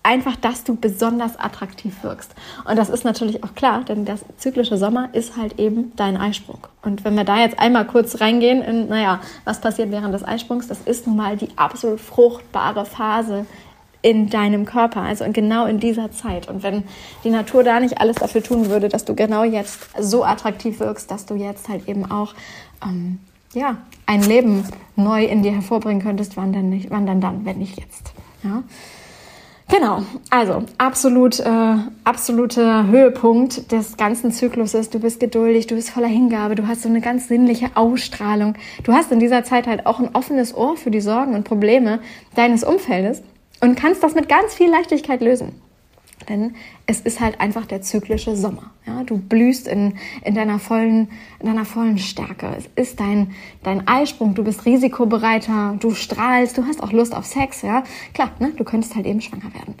einfach, 0.08 0.36
dass 0.36 0.64
du 0.64 0.74
besonders 0.74 1.38
attraktiv 1.38 2.02
wirkst. 2.02 2.34
Und 2.64 2.76
das 2.76 2.88
ist 2.88 3.04
natürlich 3.04 3.44
auch 3.44 3.54
klar, 3.54 3.84
denn 3.84 4.06
das 4.06 4.24
zyklische 4.38 4.78
Sommer 4.78 5.10
ist 5.12 5.36
halt 5.36 5.58
eben 5.58 5.92
dein 5.96 6.16
Eisprung. 6.16 6.66
Und 6.82 7.04
wenn 7.04 7.14
wir 7.14 7.24
da 7.24 7.38
jetzt 7.38 7.58
einmal 7.58 7.86
kurz 7.86 8.20
reingehen 8.22 8.62
in, 8.62 8.88
naja, 8.88 9.20
was 9.44 9.60
passiert 9.60 9.90
während 9.90 10.14
des 10.14 10.24
Eisprungs, 10.24 10.66
das 10.66 10.80
ist 10.80 11.06
nun 11.06 11.16
mal 11.16 11.36
die 11.36 11.50
absolut 11.56 12.00
fruchtbare 12.00 12.86
Phase 12.86 13.44
in 14.00 14.30
deinem 14.30 14.64
Körper, 14.64 15.02
also 15.02 15.26
genau 15.30 15.66
in 15.66 15.78
dieser 15.78 16.10
Zeit. 16.10 16.48
Und 16.48 16.62
wenn 16.62 16.84
die 17.22 17.30
Natur 17.30 17.62
da 17.62 17.78
nicht 17.78 18.00
alles 18.00 18.16
dafür 18.16 18.42
tun 18.42 18.70
würde, 18.70 18.88
dass 18.88 19.04
du 19.04 19.14
genau 19.14 19.44
jetzt 19.44 19.90
so 20.00 20.24
attraktiv 20.24 20.80
wirkst, 20.80 21.10
dass 21.10 21.26
du 21.26 21.34
jetzt 21.34 21.68
halt 21.68 21.86
eben 21.86 22.10
auch 22.10 22.34
ähm, 22.82 23.18
ja, 23.52 23.76
ein 24.06 24.22
Leben 24.22 24.64
neu 24.96 25.24
in 25.24 25.42
dir 25.42 25.52
hervorbringen 25.52 26.02
könntest, 26.02 26.38
wann 26.38 26.54
dann 26.54 26.70
nicht, 26.70 26.90
wann 26.90 27.06
dann 27.06 27.20
dann, 27.20 27.44
wenn 27.44 27.58
nicht 27.58 27.78
jetzt. 27.78 28.12
Ja. 28.42 28.62
Genau, 29.70 30.02
also 30.30 30.64
absolut, 30.78 31.40
äh, 31.40 31.74
absoluter 32.02 32.86
Höhepunkt 32.86 33.70
des 33.70 33.98
ganzen 33.98 34.32
Zykluses. 34.32 34.88
Du 34.88 34.98
bist 34.98 35.20
geduldig, 35.20 35.66
du 35.66 35.74
bist 35.74 35.90
voller 35.90 36.08
Hingabe, 36.08 36.54
du 36.54 36.66
hast 36.66 36.82
so 36.82 36.88
eine 36.88 37.02
ganz 37.02 37.28
sinnliche 37.28 37.72
Ausstrahlung. 37.74 38.54
Du 38.84 38.94
hast 38.94 39.12
in 39.12 39.20
dieser 39.20 39.44
Zeit 39.44 39.66
halt 39.66 39.84
auch 39.84 40.00
ein 40.00 40.14
offenes 40.14 40.56
Ohr 40.56 40.78
für 40.78 40.90
die 40.90 41.02
Sorgen 41.02 41.34
und 41.34 41.44
Probleme 41.44 42.00
deines 42.34 42.64
Umfeldes 42.64 43.22
und 43.60 43.78
kannst 43.78 44.02
das 44.02 44.14
mit 44.14 44.26
ganz 44.28 44.54
viel 44.54 44.70
Leichtigkeit 44.70 45.20
lösen. 45.20 45.52
Denn 46.28 46.54
es 46.86 47.00
ist 47.00 47.20
halt 47.20 47.40
einfach 47.40 47.66
der 47.66 47.82
zyklische 47.82 48.36
Sommer. 48.36 48.70
Ja, 48.86 49.02
du 49.04 49.18
blühst 49.18 49.66
in, 49.66 49.94
in, 50.24 50.34
deiner 50.34 50.58
vollen, 50.58 51.08
in 51.40 51.46
deiner 51.46 51.64
vollen 51.64 51.98
Stärke. 51.98 52.54
Es 52.56 52.68
ist 52.76 53.00
dein, 53.00 53.32
dein 53.62 53.86
Eisprung, 53.88 54.34
du 54.34 54.44
bist 54.44 54.66
risikobereiter, 54.66 55.76
du 55.80 55.92
strahlst, 55.92 56.58
du 56.58 56.66
hast 56.66 56.82
auch 56.82 56.92
Lust 56.92 57.14
auf 57.14 57.24
Sex. 57.24 57.62
Ja, 57.62 57.84
klar, 58.12 58.30
ne? 58.38 58.52
du 58.56 58.64
könntest 58.64 58.94
halt 58.94 59.06
eben 59.06 59.20
schwanger 59.20 59.54
werden. 59.54 59.74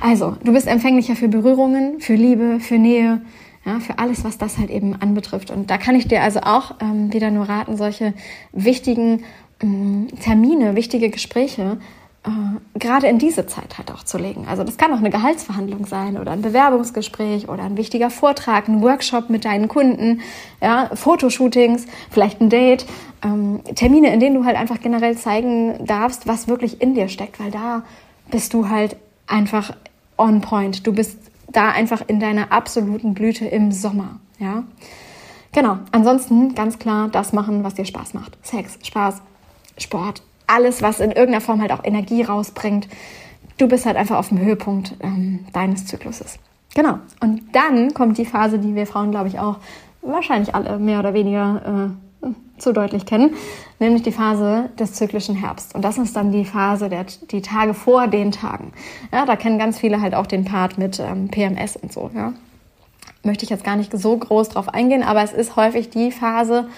Also, 0.00 0.36
du 0.42 0.52
bist 0.52 0.66
empfänglicher 0.66 1.14
für 1.14 1.28
Berührungen, 1.28 2.00
für 2.00 2.14
Liebe, 2.14 2.58
für 2.58 2.78
Nähe, 2.78 3.20
ja, 3.64 3.78
für 3.78 3.98
alles, 3.98 4.24
was 4.24 4.38
das 4.38 4.58
halt 4.58 4.70
eben 4.70 4.94
anbetrifft. 5.00 5.50
Und 5.50 5.70
da 5.70 5.78
kann 5.78 5.94
ich 5.94 6.08
dir 6.08 6.22
also 6.22 6.40
auch 6.40 6.74
ähm, 6.80 7.12
wieder 7.12 7.30
nur 7.30 7.48
raten, 7.48 7.76
solche 7.76 8.12
wichtigen 8.52 9.22
ähm, 9.62 10.08
Termine, 10.20 10.74
wichtige 10.74 11.10
Gespräche 11.10 11.78
äh, 12.24 12.78
gerade 12.78 13.08
in 13.08 13.18
diese 13.18 13.46
Zeit 13.46 13.78
halt 13.78 13.90
auch 13.90 14.04
zu 14.04 14.16
legen. 14.16 14.46
Also 14.48 14.62
das 14.62 14.76
kann 14.76 14.92
auch 14.92 14.98
eine 14.98 15.10
Gehaltsverhandlung 15.10 15.86
sein 15.86 16.18
oder 16.18 16.30
ein 16.30 16.42
Bewerbungsgespräch 16.42 17.48
oder 17.48 17.64
ein 17.64 17.76
wichtiger 17.76 18.10
Vortrag, 18.10 18.68
ein 18.68 18.80
Workshop 18.80 19.28
mit 19.28 19.44
deinen 19.44 19.68
Kunden, 19.68 20.20
ja, 20.60 20.90
Fotoshootings, 20.94 21.86
vielleicht 22.10 22.40
ein 22.40 22.48
Date, 22.48 22.86
ähm, 23.24 23.60
Termine, 23.74 24.12
in 24.12 24.20
denen 24.20 24.36
du 24.36 24.44
halt 24.44 24.56
einfach 24.56 24.80
generell 24.80 25.16
zeigen 25.16 25.84
darfst, 25.84 26.28
was 26.28 26.48
wirklich 26.48 26.80
in 26.80 26.94
dir 26.94 27.08
steckt, 27.08 27.40
weil 27.40 27.50
da 27.50 27.82
bist 28.30 28.54
du 28.54 28.68
halt 28.68 28.96
einfach 29.26 29.74
on 30.16 30.40
point. 30.40 30.86
Du 30.86 30.92
bist 30.92 31.18
da 31.48 31.70
einfach 31.70 32.02
in 32.06 32.20
deiner 32.20 32.52
absoluten 32.52 33.14
Blüte 33.14 33.46
im 33.46 33.72
Sommer, 33.72 34.20
ja. 34.38 34.62
Genau. 35.54 35.78
Ansonsten 35.90 36.54
ganz 36.54 36.78
klar 36.78 37.08
das 37.08 37.32
machen, 37.34 37.62
was 37.62 37.74
dir 37.74 37.84
Spaß 37.84 38.14
macht. 38.14 38.38
Sex, 38.42 38.78
Spaß, 38.82 39.20
Sport, 39.76 40.22
alles, 40.52 40.82
was 40.82 41.00
in 41.00 41.10
irgendeiner 41.10 41.40
Form 41.40 41.60
halt 41.60 41.72
auch 41.72 41.84
Energie 41.84 42.22
rausbringt. 42.22 42.88
Du 43.58 43.68
bist 43.68 43.86
halt 43.86 43.96
einfach 43.96 44.18
auf 44.18 44.28
dem 44.28 44.38
Höhepunkt 44.38 44.94
ähm, 45.00 45.46
deines 45.52 45.86
Zykluses. 45.86 46.38
Genau. 46.74 46.98
Und 47.20 47.42
dann 47.52 47.94
kommt 47.94 48.18
die 48.18 48.24
Phase, 48.24 48.58
die 48.58 48.74
wir 48.74 48.86
Frauen, 48.86 49.10
glaube 49.10 49.28
ich, 49.28 49.38
auch 49.38 49.58
wahrscheinlich 50.00 50.54
alle 50.54 50.78
mehr 50.78 50.98
oder 50.98 51.14
weniger 51.14 51.92
äh, 52.24 52.28
zu 52.58 52.72
deutlich 52.72 53.06
kennen, 53.06 53.34
nämlich 53.78 54.02
die 54.02 54.12
Phase 54.12 54.70
des 54.78 54.94
zyklischen 54.94 55.34
Herbst. 55.34 55.74
Und 55.74 55.82
das 55.82 55.98
ist 55.98 56.14
dann 56.16 56.32
die 56.32 56.44
Phase 56.44 56.88
der 56.88 57.04
die 57.30 57.42
Tage 57.42 57.74
vor 57.74 58.06
den 58.06 58.30
Tagen. 58.30 58.72
Ja, 59.12 59.26
da 59.26 59.36
kennen 59.36 59.58
ganz 59.58 59.78
viele 59.78 60.00
halt 60.00 60.14
auch 60.14 60.26
den 60.26 60.44
Part 60.44 60.78
mit 60.78 61.00
ähm, 61.00 61.28
PMS 61.28 61.76
und 61.76 61.92
so. 61.92 62.10
Ja. 62.14 62.32
Möchte 63.24 63.44
ich 63.44 63.50
jetzt 63.50 63.64
gar 63.64 63.76
nicht 63.76 63.96
so 63.96 64.16
groß 64.16 64.50
drauf 64.50 64.68
eingehen, 64.68 65.02
aber 65.02 65.22
es 65.22 65.32
ist 65.32 65.56
häufig 65.56 65.90
die 65.90 66.10
Phase, 66.10 66.68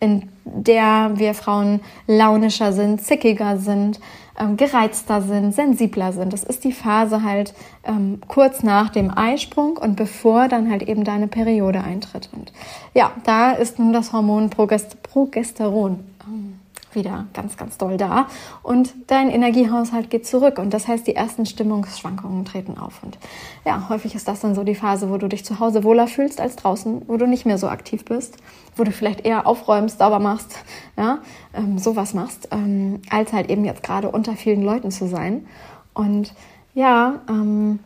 in 0.00 0.28
der 0.54 1.12
wir 1.14 1.34
Frauen 1.34 1.80
launischer 2.06 2.72
sind, 2.72 3.02
zickiger 3.02 3.58
sind, 3.58 4.00
ähm, 4.38 4.56
gereizter 4.56 5.22
sind, 5.22 5.52
sensibler 5.52 6.12
sind. 6.12 6.32
Das 6.32 6.42
ist 6.42 6.64
die 6.64 6.72
Phase 6.72 7.22
halt 7.22 7.54
ähm, 7.84 8.20
kurz 8.26 8.62
nach 8.62 8.90
dem 8.90 9.16
Eisprung 9.16 9.76
und 9.76 9.96
bevor 9.96 10.48
dann 10.48 10.70
halt 10.70 10.82
eben 10.82 11.04
deine 11.04 11.28
Periode 11.28 11.82
eintritt. 11.82 12.30
Und 12.32 12.52
ja, 12.94 13.12
da 13.24 13.52
ist 13.52 13.78
nun 13.78 13.92
das 13.92 14.12
Hormon 14.12 14.50
Progest 14.50 15.02
Progesteron. 15.02 16.00
Ähm, 16.26 16.60
wieder 16.92 17.26
ganz, 17.34 17.56
ganz 17.56 17.78
doll 17.78 17.96
da. 17.96 18.26
Und 18.62 18.94
dein 19.06 19.30
Energiehaushalt 19.30 20.10
geht 20.10 20.26
zurück. 20.26 20.58
Und 20.58 20.74
das 20.74 20.88
heißt, 20.88 21.06
die 21.06 21.14
ersten 21.14 21.46
Stimmungsschwankungen 21.46 22.44
treten 22.44 22.78
auf. 22.78 23.02
Und 23.02 23.18
ja, 23.64 23.88
häufig 23.88 24.14
ist 24.14 24.26
das 24.28 24.40
dann 24.40 24.54
so 24.54 24.64
die 24.64 24.74
Phase, 24.74 25.10
wo 25.10 25.16
du 25.16 25.28
dich 25.28 25.44
zu 25.44 25.60
Hause 25.60 25.84
wohler 25.84 26.08
fühlst 26.08 26.40
als 26.40 26.56
draußen, 26.56 27.02
wo 27.06 27.16
du 27.16 27.26
nicht 27.26 27.46
mehr 27.46 27.58
so 27.58 27.68
aktiv 27.68 28.04
bist, 28.04 28.38
wo 28.76 28.84
du 28.84 28.92
vielleicht 28.92 29.26
eher 29.26 29.46
aufräumst, 29.46 29.98
sauber 29.98 30.18
machst, 30.18 30.56
ja, 30.96 31.18
ähm, 31.54 31.78
sowas 31.78 32.14
machst, 32.14 32.48
ähm, 32.50 33.00
als 33.10 33.32
halt 33.32 33.50
eben 33.50 33.64
jetzt 33.64 33.82
gerade 33.82 34.10
unter 34.10 34.34
vielen 34.34 34.62
Leuten 34.62 34.90
zu 34.90 35.06
sein. 35.06 35.46
Und 35.94 36.32
ja, 36.74 37.20
ähm, 37.28 37.80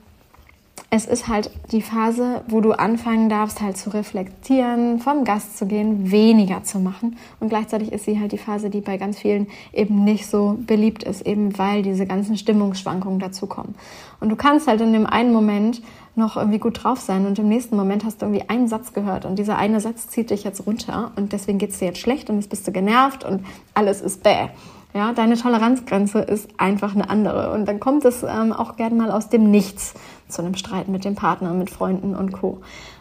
es 0.96 1.06
ist 1.06 1.26
halt 1.26 1.50
die 1.72 1.82
Phase, 1.82 2.42
wo 2.46 2.60
du 2.60 2.70
anfangen 2.70 3.28
darfst, 3.28 3.60
halt 3.60 3.76
zu 3.76 3.90
reflektieren, 3.90 5.00
vom 5.00 5.24
Gast 5.24 5.58
zu 5.58 5.66
gehen, 5.66 6.12
weniger 6.12 6.62
zu 6.62 6.78
machen. 6.78 7.16
Und 7.40 7.48
gleichzeitig 7.48 7.90
ist 7.90 8.04
sie 8.04 8.20
halt 8.20 8.30
die 8.30 8.38
Phase, 8.38 8.70
die 8.70 8.80
bei 8.80 8.96
ganz 8.96 9.18
vielen 9.18 9.48
eben 9.72 10.04
nicht 10.04 10.28
so 10.28 10.56
beliebt 10.64 11.02
ist, 11.02 11.26
eben 11.26 11.58
weil 11.58 11.82
diese 11.82 12.06
ganzen 12.06 12.36
Stimmungsschwankungen 12.36 13.18
dazukommen. 13.18 13.74
Und 14.20 14.28
du 14.28 14.36
kannst 14.36 14.68
halt 14.68 14.80
in 14.82 14.92
dem 14.92 15.06
einen 15.06 15.32
Moment 15.32 15.82
noch 16.16 16.36
irgendwie 16.36 16.58
gut 16.58 16.82
drauf 16.82 17.00
sein 17.00 17.26
und 17.26 17.38
im 17.38 17.48
nächsten 17.48 17.76
Moment 17.76 18.04
hast 18.04 18.22
du 18.22 18.26
irgendwie 18.26 18.48
einen 18.48 18.68
Satz 18.68 18.92
gehört 18.92 19.24
und 19.24 19.38
dieser 19.38 19.56
eine 19.56 19.80
Satz 19.80 20.08
zieht 20.08 20.30
dich 20.30 20.44
jetzt 20.44 20.66
runter 20.66 21.12
und 21.16 21.32
deswegen 21.32 21.58
geht 21.58 21.70
es 21.70 21.78
dir 21.78 21.86
jetzt 21.86 21.98
schlecht 21.98 22.30
und 22.30 22.36
jetzt 22.36 22.50
bist 22.50 22.66
du 22.66 22.72
genervt 22.72 23.24
und 23.24 23.44
alles 23.74 24.00
ist 24.00 24.22
bäh. 24.22 24.48
Ja, 24.94 25.12
deine 25.12 25.36
Toleranzgrenze 25.36 26.20
ist 26.20 26.48
einfach 26.56 26.94
eine 26.94 27.10
andere. 27.10 27.50
Und 27.52 27.66
dann 27.66 27.80
kommt 27.80 28.04
es 28.04 28.22
ähm, 28.22 28.52
auch 28.52 28.76
gerne 28.76 28.94
mal 28.94 29.10
aus 29.10 29.28
dem 29.28 29.50
Nichts 29.50 29.94
zu 30.28 30.40
einem 30.40 30.54
Streit 30.54 30.86
mit 30.86 31.04
dem 31.04 31.16
Partner, 31.16 31.52
mit 31.52 31.68
Freunden 31.68 32.14
und 32.14 32.30
Co. 32.30 32.60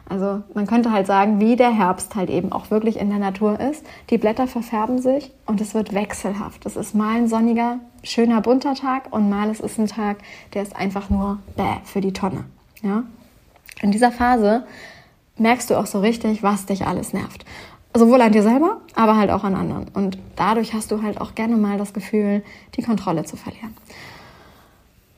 Also 0.09 0.41
man 0.55 0.65
könnte 0.65 0.91
halt 0.91 1.05
sagen, 1.05 1.39
wie 1.39 1.55
der 1.55 1.69
Herbst 1.69 2.15
halt 2.15 2.31
eben 2.31 2.51
auch 2.51 2.71
wirklich 2.71 2.99
in 2.99 3.09
der 3.09 3.19
Natur 3.19 3.59
ist. 3.59 3.85
Die 4.09 4.17
Blätter 4.17 4.47
verfärben 4.47 5.03
sich 5.03 5.31
und 5.45 5.61
es 5.61 5.75
wird 5.75 5.93
wechselhaft. 5.93 6.65
Es 6.65 6.75
ist 6.75 6.95
mal 6.95 7.15
ein 7.15 7.27
sonniger, 7.27 7.77
schöner, 8.03 8.41
bunter 8.41 8.73
Tag 8.73 9.13
und 9.13 9.29
mal 9.29 9.51
es 9.51 9.59
ist 9.59 9.77
ein 9.77 9.87
Tag, 9.87 10.17
der 10.55 10.63
ist 10.63 10.75
einfach 10.75 11.11
nur 11.11 11.37
bäh 11.55 11.77
für 11.85 12.01
die 12.01 12.13
Tonne. 12.13 12.45
Ja? 12.83 13.03
In 13.81 13.91
dieser 13.91 14.11
Phase 14.11 14.63
merkst 15.37 15.69
du 15.69 15.75
auch 15.75 15.87
so 15.87 15.99
richtig, 15.99 16.43
was 16.43 16.67
dich 16.67 16.85
alles 16.85 17.11
nervt 17.13 17.43
sowohl 17.95 18.21
an 18.21 18.31
dir 18.31 18.43
selber, 18.43 18.77
aber 18.95 19.17
halt 19.17 19.29
auch 19.29 19.43
an 19.43 19.55
anderen. 19.55 19.87
Und 19.93 20.17
dadurch 20.35 20.73
hast 20.73 20.91
du 20.91 21.03
halt 21.03 21.21
auch 21.21 21.35
gerne 21.35 21.57
mal 21.57 21.77
das 21.77 21.93
Gefühl, 21.93 22.43
die 22.75 22.81
Kontrolle 22.81 23.23
zu 23.25 23.37
verlieren. 23.37 23.75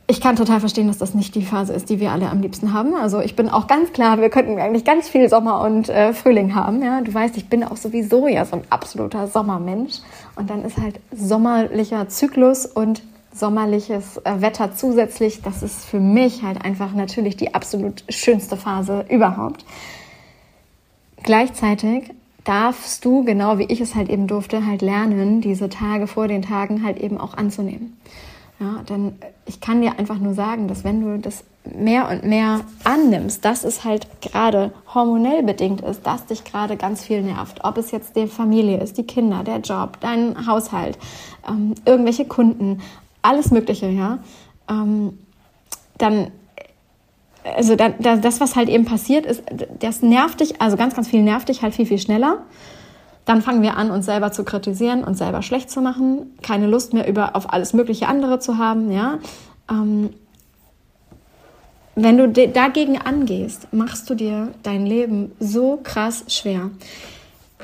Ich 0.07 0.21
kann 0.21 0.35
total 0.35 0.59
verstehen, 0.59 0.87
dass 0.87 0.99
das 0.99 1.15
nicht 1.15 1.33
die 1.33 1.41
Phase 1.41 1.73
ist, 1.73 1.89
die 1.89 1.99
wir 1.99 2.11
alle 2.11 2.29
am 2.29 2.39
liebsten 2.41 2.73
haben. 2.73 2.93
Also 2.93 3.21
ich 3.21 3.35
bin 3.35 3.49
auch 3.49 3.65
ganz 3.65 3.91
klar, 3.91 4.19
wir 4.19 4.29
könnten 4.29 4.59
eigentlich 4.59 4.85
ganz 4.85 5.09
viel 5.09 5.29
Sommer 5.29 5.61
und 5.61 5.89
äh, 5.89 6.13
Frühling 6.13 6.53
haben. 6.53 6.83
Ja, 6.83 7.01
du 7.01 7.11
weißt, 7.11 7.35
ich 7.37 7.49
bin 7.49 7.63
auch 7.63 7.77
sowieso 7.77 8.27
ja 8.27 8.45
so 8.45 8.57
ein 8.57 8.63
absoluter 8.69 9.27
Sommermensch. 9.27 9.95
Und 10.35 10.51
dann 10.51 10.63
ist 10.63 10.77
halt 10.77 10.99
sommerlicher 11.11 12.07
Zyklus 12.07 12.67
und 12.67 13.01
sommerliches 13.35 14.17
äh, 14.17 14.41
Wetter 14.41 14.75
zusätzlich. 14.75 15.41
Das 15.41 15.61
ist 15.63 15.85
für 15.85 15.99
mich 15.99 16.43
halt 16.43 16.63
einfach 16.63 16.93
natürlich 16.93 17.37
die 17.37 17.53
absolut 17.53 18.03
schönste 18.09 18.57
Phase 18.57 19.05
überhaupt. 19.09 19.65
Gleichzeitig 21.23 22.11
darfst 22.43 23.03
du, 23.03 23.23
genau 23.23 23.57
wie 23.57 23.65
ich 23.65 23.81
es 23.81 23.95
halt 23.95 24.09
eben 24.09 24.27
durfte, 24.27 24.65
halt 24.65 24.81
lernen, 24.81 25.41
diese 25.41 25.69
Tage 25.69 26.07
vor 26.07 26.27
den 26.27 26.43
Tagen 26.43 26.83
halt 26.85 26.97
eben 26.99 27.17
auch 27.19 27.35
anzunehmen. 27.35 27.97
Ja, 28.59 28.83
denn 28.87 29.17
ich 29.45 29.59
kann 29.59 29.81
dir 29.81 29.99
einfach 29.99 30.17
nur 30.17 30.33
sagen, 30.33 30.69
dass 30.69 30.85
wenn 30.85 31.01
du 31.01 31.19
das 31.19 31.43
mehr 31.65 32.09
und 32.09 32.23
mehr 32.23 32.61
annimmst, 32.83 33.43
dass 33.43 33.63
es 33.63 33.83
halt 33.83 34.07
gerade 34.21 34.71
hormonell 34.93 35.43
bedingt 35.43 35.81
ist, 35.81 36.05
dass 36.05 36.25
dich 36.25 36.43
gerade 36.43 36.77
ganz 36.77 37.03
viel 37.03 37.21
nervt. 37.21 37.63
Ob 37.63 37.77
es 37.77 37.91
jetzt 37.91 38.15
die 38.15 38.27
Familie 38.27 38.79
ist, 38.79 38.97
die 38.97 39.03
Kinder, 39.03 39.43
der 39.43 39.57
Job, 39.57 39.97
dein 39.99 40.47
Haushalt, 40.47 40.97
ähm, 41.47 41.75
irgendwelche 41.85 42.25
Kunden, 42.25 42.81
alles 43.25 43.51
Mögliche, 43.51 43.89
ja, 43.89 44.19
ähm, 44.69 45.17
dann 45.97 46.31
also 47.43 47.75
da, 47.75 47.89
da, 47.89 48.15
das, 48.15 48.39
was 48.41 48.55
halt 48.55 48.69
eben 48.69 48.85
passiert 48.85 49.25
ist, 49.25 49.43
das 49.79 50.01
nervt 50.01 50.39
dich, 50.39 50.61
also 50.61 50.77
ganz, 50.77 50.95
ganz 50.95 51.07
viel 51.07 51.21
nervt 51.21 51.49
dich 51.49 51.61
halt 51.61 51.75
viel, 51.75 51.85
viel 51.85 51.99
schneller. 51.99 52.39
Dann 53.25 53.41
fangen 53.41 53.61
wir 53.61 53.77
an, 53.77 53.91
uns 53.91 54.05
selber 54.05 54.31
zu 54.31 54.43
kritisieren, 54.43 55.03
uns 55.03 55.17
selber 55.17 55.41
schlecht 55.41 55.69
zu 55.69 55.81
machen, 55.81 56.33
keine 56.41 56.67
Lust 56.67 56.93
mehr 56.93 57.07
über 57.07 57.35
auf 57.35 57.51
alles 57.51 57.73
mögliche 57.73 58.07
andere 58.07 58.39
zu 58.39 58.57
haben, 58.57 58.91
ja. 58.91 59.19
Ähm, 59.69 60.11
wenn 61.95 62.17
du 62.17 62.27
dagegen 62.27 62.97
angehst, 62.97 63.69
machst 63.71 64.09
du 64.09 64.15
dir 64.15 64.49
dein 64.63 64.85
Leben 64.85 65.31
so 65.39 65.79
krass 65.81 66.25
schwer. 66.27 66.71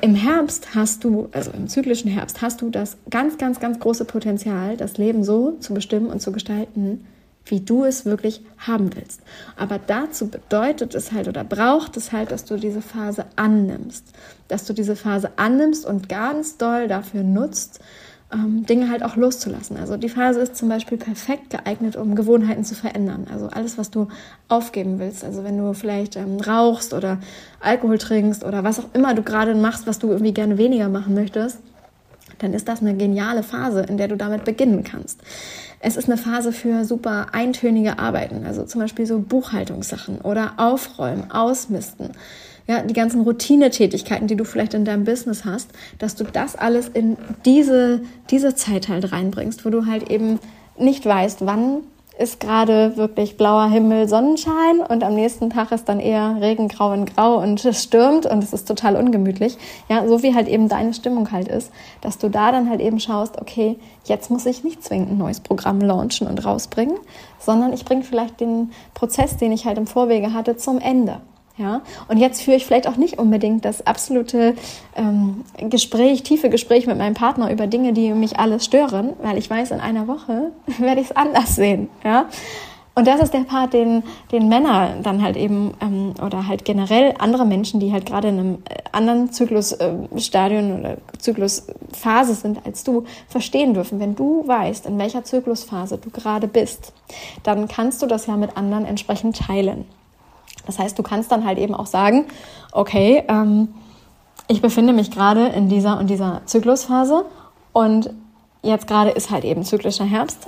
Im 0.01 0.15
Herbst 0.15 0.73
hast 0.73 1.03
du, 1.03 1.29
also 1.31 1.51
im 1.51 1.67
zyklischen 1.67 2.09
Herbst, 2.09 2.41
hast 2.41 2.61
du 2.61 2.71
das 2.71 2.97
ganz, 3.11 3.37
ganz, 3.37 3.59
ganz 3.59 3.79
große 3.79 4.05
Potenzial, 4.05 4.75
das 4.75 4.97
Leben 4.97 5.23
so 5.23 5.57
zu 5.59 5.75
bestimmen 5.75 6.07
und 6.07 6.21
zu 6.23 6.31
gestalten, 6.31 7.05
wie 7.45 7.59
du 7.59 7.85
es 7.85 8.03
wirklich 8.03 8.41
haben 8.57 8.95
willst. 8.95 9.21
Aber 9.57 9.77
dazu 9.77 10.27
bedeutet 10.27 10.95
es 10.95 11.11
halt 11.11 11.27
oder 11.27 11.43
braucht 11.43 11.97
es 11.97 12.11
halt, 12.11 12.31
dass 12.31 12.45
du 12.45 12.57
diese 12.57 12.81
Phase 12.81 13.25
annimmst. 13.35 14.05
Dass 14.47 14.65
du 14.65 14.73
diese 14.73 14.95
Phase 14.95 15.31
annimmst 15.35 15.85
und 15.85 16.09
ganz 16.09 16.57
doll 16.57 16.87
dafür 16.87 17.21
nutzt, 17.21 17.79
ähm, 18.33 18.65
Dinge 18.65 18.89
halt 18.89 19.03
auch 19.03 19.15
loszulassen. 19.15 19.77
Also 19.77 19.97
die 19.97 20.09
Phase 20.09 20.41
ist 20.41 20.55
zum 20.55 20.69
Beispiel 20.69 20.97
perfekt 20.97 21.49
geeignet, 21.49 21.95
um 21.95 22.15
Gewohnheiten 22.15 22.63
zu 22.63 22.75
verändern. 22.75 23.27
Also 23.31 23.47
alles, 23.47 23.77
was 23.77 23.91
du 23.91 24.07
aufgeben 24.47 24.99
willst. 24.99 25.23
Also 25.23 25.43
wenn 25.43 25.57
du 25.57 25.73
vielleicht 25.73 26.15
ähm, 26.15 26.39
rauchst 26.39 26.93
oder 26.93 27.19
Alkohol 27.59 27.97
trinkst 27.97 28.43
oder 28.43 28.63
was 28.63 28.79
auch 28.79 28.87
immer 28.93 29.13
du 29.13 29.23
gerade 29.23 29.55
machst, 29.55 29.87
was 29.87 29.99
du 29.99 30.09
irgendwie 30.09 30.33
gerne 30.33 30.57
weniger 30.57 30.89
machen 30.89 31.13
möchtest, 31.13 31.59
dann 32.39 32.53
ist 32.53 32.67
das 32.67 32.81
eine 32.81 32.95
geniale 32.95 33.43
Phase, 33.43 33.81
in 33.81 33.97
der 33.97 34.07
du 34.07 34.17
damit 34.17 34.45
beginnen 34.45 34.83
kannst. 34.83 35.19
Es 35.79 35.97
ist 35.97 36.09
eine 36.09 36.17
Phase 36.17 36.51
für 36.51 36.85
super 36.85 37.27
eintönige 37.31 37.99
Arbeiten, 37.99 38.45
also 38.45 38.65
zum 38.65 38.81
Beispiel 38.81 39.05
so 39.05 39.19
Buchhaltungssachen 39.19 40.21
oder 40.21 40.53
Aufräumen, 40.57 41.31
Ausmisten 41.31 42.11
ja, 42.67 42.81
die 42.81 42.93
ganzen 42.93 43.21
Routinetätigkeiten, 43.21 44.27
die 44.27 44.35
du 44.35 44.45
vielleicht 44.45 44.73
in 44.73 44.85
deinem 44.85 45.03
Business 45.03 45.45
hast, 45.45 45.69
dass 45.99 46.15
du 46.15 46.23
das 46.23 46.55
alles 46.55 46.89
in 46.89 47.17
diese, 47.45 48.01
diese 48.29 48.55
Zeit 48.55 48.87
halt 48.87 49.11
reinbringst, 49.11 49.65
wo 49.65 49.69
du 49.69 49.85
halt 49.85 50.09
eben 50.09 50.39
nicht 50.77 51.05
weißt, 51.05 51.45
wann 51.45 51.83
ist 52.21 52.39
gerade 52.39 52.97
wirklich 52.97 53.35
blauer 53.35 53.69
Himmel, 53.69 54.07
Sonnenschein 54.07 54.81
und 54.87 55.03
am 55.03 55.15
nächsten 55.15 55.49
Tag 55.49 55.71
ist 55.71 55.89
dann 55.89 55.99
eher 55.99 56.37
Regengrau 56.39 56.93
in 56.93 57.05
Grau 57.05 57.41
und 57.41 57.63
es 57.65 57.83
stürmt 57.83 58.25
und 58.25 58.43
es 58.43 58.53
ist 58.53 58.67
total 58.67 58.95
ungemütlich. 58.95 59.57
Ja, 59.89 60.07
so 60.07 60.21
wie 60.21 60.35
halt 60.35 60.47
eben 60.47 60.69
deine 60.69 60.93
Stimmung 60.93 61.31
halt 61.31 61.47
ist, 61.47 61.71
dass 62.01 62.17
du 62.17 62.29
da 62.29 62.51
dann 62.51 62.69
halt 62.69 62.79
eben 62.79 62.99
schaust, 62.99 63.41
okay, 63.41 63.77
jetzt 64.05 64.29
muss 64.29 64.45
ich 64.45 64.63
nicht 64.63 64.83
zwingend 64.83 65.11
ein 65.11 65.17
neues 65.17 65.39
Programm 65.39 65.81
launchen 65.81 66.27
und 66.27 66.45
rausbringen, 66.45 66.97
sondern 67.39 67.73
ich 67.73 67.85
bringe 67.85 68.03
vielleicht 68.03 68.39
den 68.39 68.71
Prozess, 68.93 69.37
den 69.37 69.51
ich 69.51 69.65
halt 69.65 69.77
im 69.77 69.87
Vorwege 69.87 70.33
hatte, 70.33 70.57
zum 70.57 70.79
Ende. 70.79 71.21
Ja, 71.57 71.81
und 72.07 72.17
jetzt 72.17 72.41
führe 72.41 72.57
ich 72.57 72.65
vielleicht 72.65 72.87
auch 72.87 72.95
nicht 72.95 73.19
unbedingt 73.19 73.65
das 73.65 73.85
absolute 73.85 74.55
ähm, 74.95 75.43
Gespräch, 75.57 76.23
tiefe 76.23 76.49
Gespräch 76.49 76.87
mit 76.87 76.97
meinem 76.97 77.13
Partner 77.13 77.51
über 77.51 77.67
Dinge, 77.67 77.93
die 77.93 78.13
mich 78.13 78.39
alles 78.39 78.65
stören, 78.65 79.13
weil 79.21 79.37
ich 79.37 79.49
weiß, 79.49 79.71
in 79.71 79.79
einer 79.79 80.07
Woche 80.07 80.51
werde 80.79 81.01
ich 81.01 81.09
es 81.09 81.15
anders 81.15 81.55
sehen. 81.55 81.89
Ja, 82.03 82.27
und 82.93 83.07
das 83.07 83.21
ist 83.21 83.33
der 83.33 83.39
Part, 83.39 83.73
den, 83.73 84.03
den 84.33 84.49
Männer 84.49 84.95
dann 85.01 85.23
halt 85.23 85.37
eben 85.37 85.73
ähm, 85.81 86.13
oder 86.23 86.47
halt 86.47 86.65
generell 86.65 87.13
andere 87.19 87.45
Menschen, 87.45 87.79
die 87.79 87.93
halt 87.93 88.05
gerade 88.05 88.27
in 88.27 88.39
einem 88.39 88.55
äh, 88.69 88.79
anderen 88.91 89.31
Zyklusstadion 89.31 90.71
äh, 90.71 90.79
oder 90.79 90.97
Zyklusphase 91.17 92.35
sind 92.35 92.65
als 92.65 92.83
du, 92.83 93.05
verstehen 93.29 93.73
dürfen. 93.73 94.01
Wenn 94.01 94.15
du 94.15 94.45
weißt, 94.45 94.87
in 94.87 94.97
welcher 94.99 95.23
Zyklusphase 95.23 95.99
du 95.99 96.09
gerade 96.09 96.47
bist, 96.47 96.91
dann 97.43 97.69
kannst 97.69 98.01
du 98.01 98.07
das 98.07 98.27
ja 98.27 98.35
mit 98.35 98.57
anderen 98.57 98.85
entsprechend 98.85 99.37
teilen. 99.37 99.85
Das 100.65 100.79
heißt, 100.79 100.97
du 100.97 101.03
kannst 101.03 101.31
dann 101.31 101.45
halt 101.45 101.57
eben 101.57 101.73
auch 101.73 101.85
sagen, 101.85 102.25
okay, 102.71 103.23
ähm, 103.27 103.69
ich 104.47 104.61
befinde 104.61 104.93
mich 104.93 105.11
gerade 105.11 105.47
in 105.47 105.69
dieser 105.69 105.99
und 105.99 106.09
dieser 106.09 106.41
Zyklusphase 106.45 107.25
und 107.73 108.13
jetzt 108.63 108.87
gerade 108.87 109.11
ist 109.11 109.31
halt 109.31 109.43
eben 109.43 109.63
zyklischer 109.63 110.05
Herbst. 110.05 110.47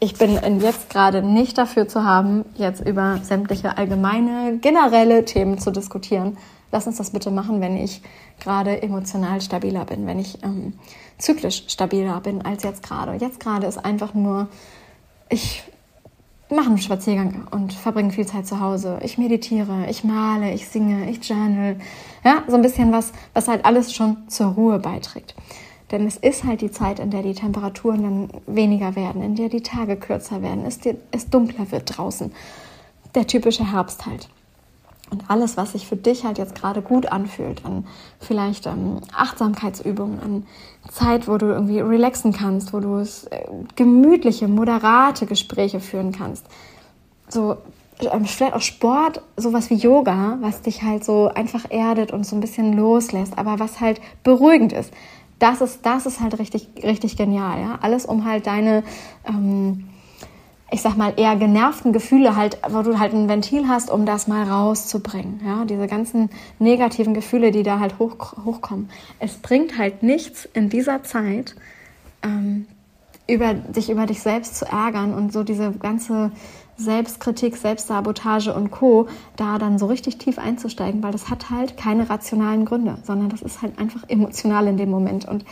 Ich 0.00 0.14
bin 0.14 0.38
jetzt 0.60 0.90
gerade 0.90 1.22
nicht 1.22 1.56
dafür 1.58 1.86
zu 1.86 2.04
haben, 2.04 2.44
jetzt 2.56 2.84
über 2.84 3.20
sämtliche 3.22 3.76
allgemeine, 3.78 4.58
generelle 4.58 5.24
Themen 5.24 5.58
zu 5.58 5.70
diskutieren. 5.70 6.38
Lass 6.72 6.86
uns 6.86 6.96
das 6.96 7.10
bitte 7.10 7.30
machen, 7.30 7.60
wenn 7.60 7.76
ich 7.76 8.02
gerade 8.40 8.82
emotional 8.82 9.40
stabiler 9.40 9.84
bin, 9.84 10.06
wenn 10.06 10.18
ich 10.18 10.42
ähm, 10.42 10.72
zyklisch 11.18 11.64
stabiler 11.68 12.20
bin 12.20 12.42
als 12.44 12.64
jetzt 12.64 12.82
gerade. 12.82 13.14
Jetzt 13.14 13.38
gerade 13.38 13.66
ist 13.66 13.84
einfach 13.84 14.14
nur, 14.14 14.48
ich 15.28 15.62
mache 16.52 16.68
einen 16.68 16.78
Spaziergang 16.78 17.46
und 17.50 17.72
verbringe 17.72 18.12
viel 18.12 18.26
Zeit 18.26 18.46
zu 18.46 18.60
Hause. 18.60 18.98
Ich 19.02 19.18
meditiere, 19.18 19.86
ich 19.88 20.04
male, 20.04 20.52
ich 20.52 20.68
singe, 20.68 21.10
ich 21.10 21.26
journal. 21.28 21.76
Ja, 22.24 22.44
so 22.46 22.56
ein 22.56 22.62
bisschen 22.62 22.92
was, 22.92 23.12
was 23.34 23.48
halt 23.48 23.64
alles 23.64 23.94
schon 23.94 24.28
zur 24.28 24.48
Ruhe 24.48 24.78
beiträgt. 24.78 25.34
Denn 25.90 26.06
es 26.06 26.16
ist 26.16 26.44
halt 26.44 26.62
die 26.62 26.70
Zeit, 26.70 26.98
in 26.98 27.10
der 27.10 27.22
die 27.22 27.34
Temperaturen 27.34 28.02
dann 28.02 28.28
weniger 28.46 28.96
werden, 28.96 29.22
in 29.22 29.34
der 29.34 29.50
die 29.50 29.62
Tage 29.62 29.96
kürzer 29.96 30.40
werden, 30.40 30.64
es, 30.64 30.78
es 31.10 31.28
dunkler 31.28 31.70
wird 31.70 31.96
draußen. 31.96 32.32
Der 33.14 33.26
typische 33.26 33.70
Herbst 33.70 34.06
halt. 34.06 34.28
Und 35.12 35.24
alles, 35.28 35.58
was 35.58 35.72
sich 35.72 35.86
für 35.86 35.96
dich 35.96 36.24
halt 36.24 36.38
jetzt 36.38 36.54
gerade 36.54 36.80
gut 36.80 37.12
anfühlt, 37.12 37.66
an 37.66 37.86
vielleicht 38.18 38.66
ähm, 38.66 39.02
Achtsamkeitsübungen, 39.14 40.18
an 40.20 40.46
Zeit, 40.90 41.28
wo 41.28 41.36
du 41.36 41.46
irgendwie 41.46 41.80
relaxen 41.80 42.32
kannst, 42.32 42.72
wo 42.72 42.80
du 42.80 43.00
äh, 43.00 43.06
gemütliche, 43.76 44.48
moderate 44.48 45.26
Gespräche 45.26 45.80
führen 45.80 46.12
kannst. 46.12 46.46
So 47.28 47.58
ähm, 48.00 48.24
vielleicht 48.24 48.54
auch 48.54 48.62
Sport, 48.62 49.20
sowas 49.36 49.68
wie 49.68 49.74
Yoga, 49.74 50.38
was 50.40 50.62
dich 50.62 50.82
halt 50.82 51.04
so 51.04 51.28
einfach 51.28 51.70
erdet 51.70 52.10
und 52.10 52.24
so 52.24 52.34
ein 52.34 52.40
bisschen 52.40 52.72
loslässt, 52.72 53.36
aber 53.36 53.58
was 53.58 53.82
halt 53.82 54.00
beruhigend 54.24 54.72
ist. 54.72 54.94
Das 55.38 55.60
ist, 55.60 55.84
das 55.84 56.06
ist 56.06 56.20
halt 56.20 56.38
richtig, 56.38 56.68
richtig 56.82 57.18
genial, 57.18 57.60
ja. 57.60 57.78
Alles, 57.82 58.06
um 58.06 58.24
halt 58.24 58.46
deine 58.46 58.82
ähm, 59.28 59.88
ich 60.72 60.80
sag 60.80 60.96
mal, 60.96 61.12
eher 61.16 61.36
genervten 61.36 61.92
Gefühle 61.92 62.34
halt, 62.34 62.58
wo 62.70 62.80
du 62.80 62.98
halt 62.98 63.12
ein 63.12 63.28
Ventil 63.28 63.68
hast, 63.68 63.90
um 63.90 64.06
das 64.06 64.26
mal 64.26 64.48
rauszubringen. 64.48 65.40
Ja, 65.44 65.66
diese 65.66 65.86
ganzen 65.86 66.30
negativen 66.58 67.12
Gefühle, 67.12 67.50
die 67.50 67.62
da 67.62 67.78
halt 67.78 67.98
hoch, 67.98 68.32
hochkommen. 68.42 68.88
Es 69.18 69.34
bringt 69.34 69.76
halt 69.76 70.02
nichts 70.02 70.48
in 70.54 70.70
dieser 70.70 71.02
Zeit, 71.02 71.56
ähm, 72.22 72.66
über, 73.28 73.52
dich 73.52 73.90
über 73.90 74.06
dich 74.06 74.22
selbst 74.22 74.56
zu 74.56 74.64
ärgern 74.64 75.12
und 75.12 75.30
so 75.32 75.44
diese 75.44 75.72
ganze 75.72 76.32
Selbstkritik, 76.76 77.56
Selbstsabotage 77.58 78.54
und 78.54 78.70
Co. 78.70 79.08
da 79.36 79.58
dann 79.58 79.78
so 79.78 79.86
richtig 79.86 80.16
tief 80.16 80.38
einzusteigen, 80.38 81.02
weil 81.02 81.12
das 81.12 81.28
hat 81.28 81.50
halt 81.50 81.76
keine 81.76 82.08
rationalen 82.08 82.64
Gründe, 82.64 82.96
sondern 83.04 83.28
das 83.28 83.42
ist 83.42 83.60
halt 83.60 83.78
einfach 83.78 84.08
emotional 84.08 84.66
in 84.66 84.78
dem 84.78 84.90
Moment. 84.90 85.28
Und 85.28 85.44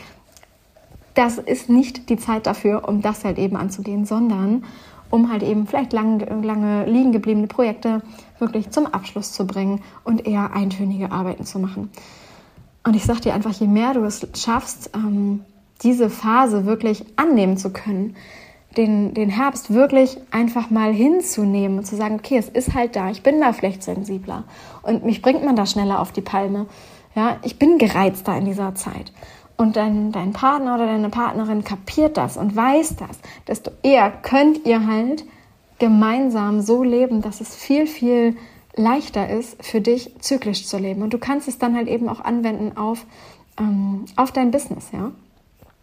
das 1.15 1.37
ist 1.37 1.69
nicht 1.69 2.09
die 2.09 2.17
Zeit 2.17 2.47
dafür, 2.47 2.89
um 2.89 3.03
das 3.03 3.25
halt 3.25 3.39
eben 3.39 3.57
anzugehen, 3.57 4.07
sondern 4.07 4.65
um 5.11 5.31
halt 5.31 5.43
eben 5.43 5.67
vielleicht 5.67 5.93
lang, 5.93 6.43
lange 6.43 6.87
liegen 6.87 7.13
gebliebene 7.13 7.47
Projekte 7.47 8.03
wirklich 8.39 8.71
zum 8.71 8.87
Abschluss 8.87 9.33
zu 9.33 9.47
bringen 9.47 9.83
und 10.05 10.27
eher 10.27 10.53
eintönige 10.55 11.13
Arbeiten 11.13 11.45
zu 11.45 11.59
machen. 11.59 11.91
Und 12.85 12.97
ich 12.97 13.05
sage 13.05 13.21
dir 13.21 13.35
einfach, 13.35 13.53
je 13.53 13.67
mehr 13.67 13.93
du 13.93 14.05
es 14.05 14.27
schaffst, 14.35 14.91
ähm, 14.95 15.45
diese 15.83 16.11
Phase 16.11 16.67
wirklich 16.67 17.05
annehmen 17.17 17.57
zu 17.57 17.73
können, 17.73 18.17
den, 18.77 19.15
den 19.15 19.31
Herbst 19.31 19.73
wirklich 19.73 20.19
einfach 20.31 20.71
mal 20.71 20.93
hinzunehmen 20.93 21.79
und 21.79 21.85
zu 21.85 21.97
sagen, 21.97 22.17
okay, 22.17 22.37
es 22.39 22.49
ist 22.49 22.75
halt 22.75 22.95
da, 22.95 23.11
ich 23.11 23.23
bin 23.23 23.41
da 23.41 23.53
vielleicht 23.53 23.83
sensibler 23.83 24.45
und 24.83 25.05
mich 25.05 25.23
bringt 25.23 25.45
man 25.45 25.57
da 25.57 25.67
schneller 25.67 26.01
auf 26.01 26.13
die 26.13 26.21
Palme. 26.21 26.67
Ja, 27.17 27.39
ich 27.43 27.59
bin 27.59 27.79
gereizter 27.79 28.37
in 28.37 28.45
dieser 28.45 28.77
Zeit 28.77 29.13
und 29.61 29.77
dein, 29.77 30.11
dein 30.11 30.33
Partner 30.33 30.77
oder 30.77 30.87
deine 30.87 31.11
Partnerin 31.11 31.65
kapiert 31.65 32.17
das 32.17 32.39
und 32.39 32.57
weiß 32.57 32.97
das, 32.97 33.19
desto 33.47 33.71
eher 33.83 34.11
könnt 34.11 34.67
ihr 34.67 34.87
halt 34.87 35.25
gemeinsam 35.79 36.63
so 36.63 36.83
leben, 36.83 37.21
dass 37.21 37.43
es 37.43 37.55
viel, 37.55 37.87
viel 37.87 38.39
leichter 38.75 39.29
ist 39.29 39.63
für 39.63 39.83
dich, 39.83 40.19
zyklisch 40.21 40.67
zu 40.67 40.79
leben. 40.79 41.03
Und 41.03 41.13
du 41.13 41.19
kannst 41.19 41.47
es 41.47 41.59
dann 41.59 41.77
halt 41.77 41.89
eben 41.89 42.09
auch 42.09 42.21
anwenden 42.21 42.79
auf, 42.79 43.05
ähm, 43.59 44.07
auf 44.17 44.33
dein 44.33 44.51
Business, 44.51 44.93
ja. 44.93 45.13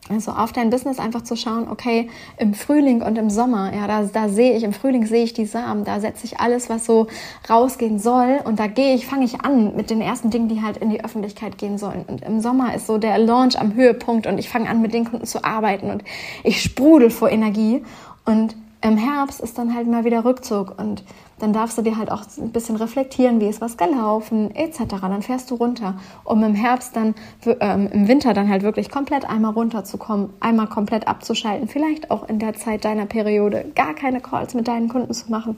Also 0.10 0.32
auf 0.32 0.54
dein 0.54 0.70
Business 0.70 1.00
einfach 1.00 1.22
zu 1.24 1.36
schauen, 1.36 1.68
okay, 1.70 2.10
im 2.38 2.54
Frühling 2.54 3.02
und 3.02 3.18
im 3.18 3.30
Sommer, 3.30 3.74
ja, 3.76 3.88
da, 3.88 4.04
da 4.04 4.30
sehe 4.30 4.56
ich, 4.56 4.64
im 4.64 4.74
Frühling 4.74 5.06
sehe 5.06 5.24
ich 5.24 5.34
die 5.34 5.46
Samen, 5.46 5.84
da 5.84 6.00
setze 6.00 6.26
ich 6.26 6.40
alles, 6.40 6.70
was 6.70 6.86
so 6.86 7.08
rausgehen 7.50 8.00
soll 8.00 8.40
und 8.46 8.60
da 8.60 8.68
gehe 8.68 8.96
ich, 8.96 9.06
fange 9.06 9.26
ich 9.26 9.42
an 9.42 9.76
mit 9.76 9.90
den 9.90 10.02
ersten 10.02 10.30
Dingen, 10.30 10.48
die 10.48 10.62
halt 10.62 10.78
in 10.78 10.90
die 10.90 11.04
Öffentlichkeit 11.04 11.58
gehen 11.58 11.78
sollen. 11.78 12.06
Und 12.08 12.24
im 12.24 12.40
Sommer 12.40 12.74
ist 12.74 12.88
so 12.88 12.98
der 12.98 13.18
Launch 13.18 13.60
am 13.60 13.74
Höhepunkt 13.74 14.28
und 14.28 14.38
ich 14.38 14.50
fange 14.50 14.70
an, 14.70 14.82
mit 14.82 14.94
den 14.94 15.06
Kunden 15.06 15.26
zu 15.26 15.44
arbeiten 15.44 15.90
und 15.90 16.04
ich 16.44 16.62
sprudel 16.62 17.10
vor 17.10 17.30
Energie 17.30 17.84
und 18.26 18.56
im 18.82 18.98
Herbst 18.98 19.42
ist 19.42 19.58
dann 19.58 19.76
halt 19.76 19.88
mal 19.88 20.06
wieder 20.06 20.24
Rückzug 20.24 20.80
und 20.80 21.04
dann 21.40 21.54
darfst 21.54 21.78
du 21.78 21.82
dir 21.82 21.98
halt 21.98 22.12
auch 22.12 22.24
ein 22.38 22.52
bisschen 22.52 22.76
reflektieren, 22.78 23.40
wie 23.40 23.48
ist 23.48 23.62
was 23.62 23.78
gelaufen, 23.78 24.54
etc. 24.56 24.96
Dann 25.02 25.22
fährst 25.22 25.52
du 25.52 25.56
runter, 25.56 26.00
um 26.24 26.44
im 26.44 26.56
Herbst 26.56 26.96
dann, 26.96 27.14
ähm, 27.60 27.90
im 27.92 28.08
Winter 28.08 28.34
dann 28.34 28.50
halt 28.50 28.64
wirklich 28.64 28.90
komplett 28.90 29.30
einmal 29.30 29.54
runterzukommen, 29.54 30.30
einmal 30.40 30.68
komplett 30.68 31.08
abzuschalten, 31.08 31.68
vielleicht 31.68 32.10
auch 32.10 32.28
in 32.28 32.40
der 32.40 32.54
Zeit 32.54 32.86
deiner 32.86 33.06
Periode 33.06 33.66
gar 33.76 33.94
keine 33.94 34.20
Calls 34.20 34.54
mit 34.54 34.68
deinen 34.68 34.90
Kunden 34.90 35.14
zu 35.14 35.30
machen, 35.30 35.58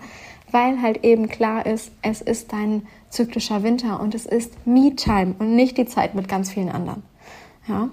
weil 0.52 0.82
halt 0.82 1.04
eben 1.04 1.30
klar 1.30 1.66
ist, 1.66 1.92
es 2.02 2.22
ist 2.22 2.52
dein 2.52 2.86
zyklischer 3.10 3.64
Winter 3.64 4.00
und 4.02 4.16
es 4.16 4.26
ist 4.26 4.68
Me-Time 4.68 5.36
und 5.40 5.56
nicht 5.56 5.78
die 5.78 5.86
Zeit 5.86 6.14
mit 6.14 6.28
ganz 6.28 6.52
vielen 6.52 6.70
anderen. 6.70 7.04
Ja. 7.68 7.90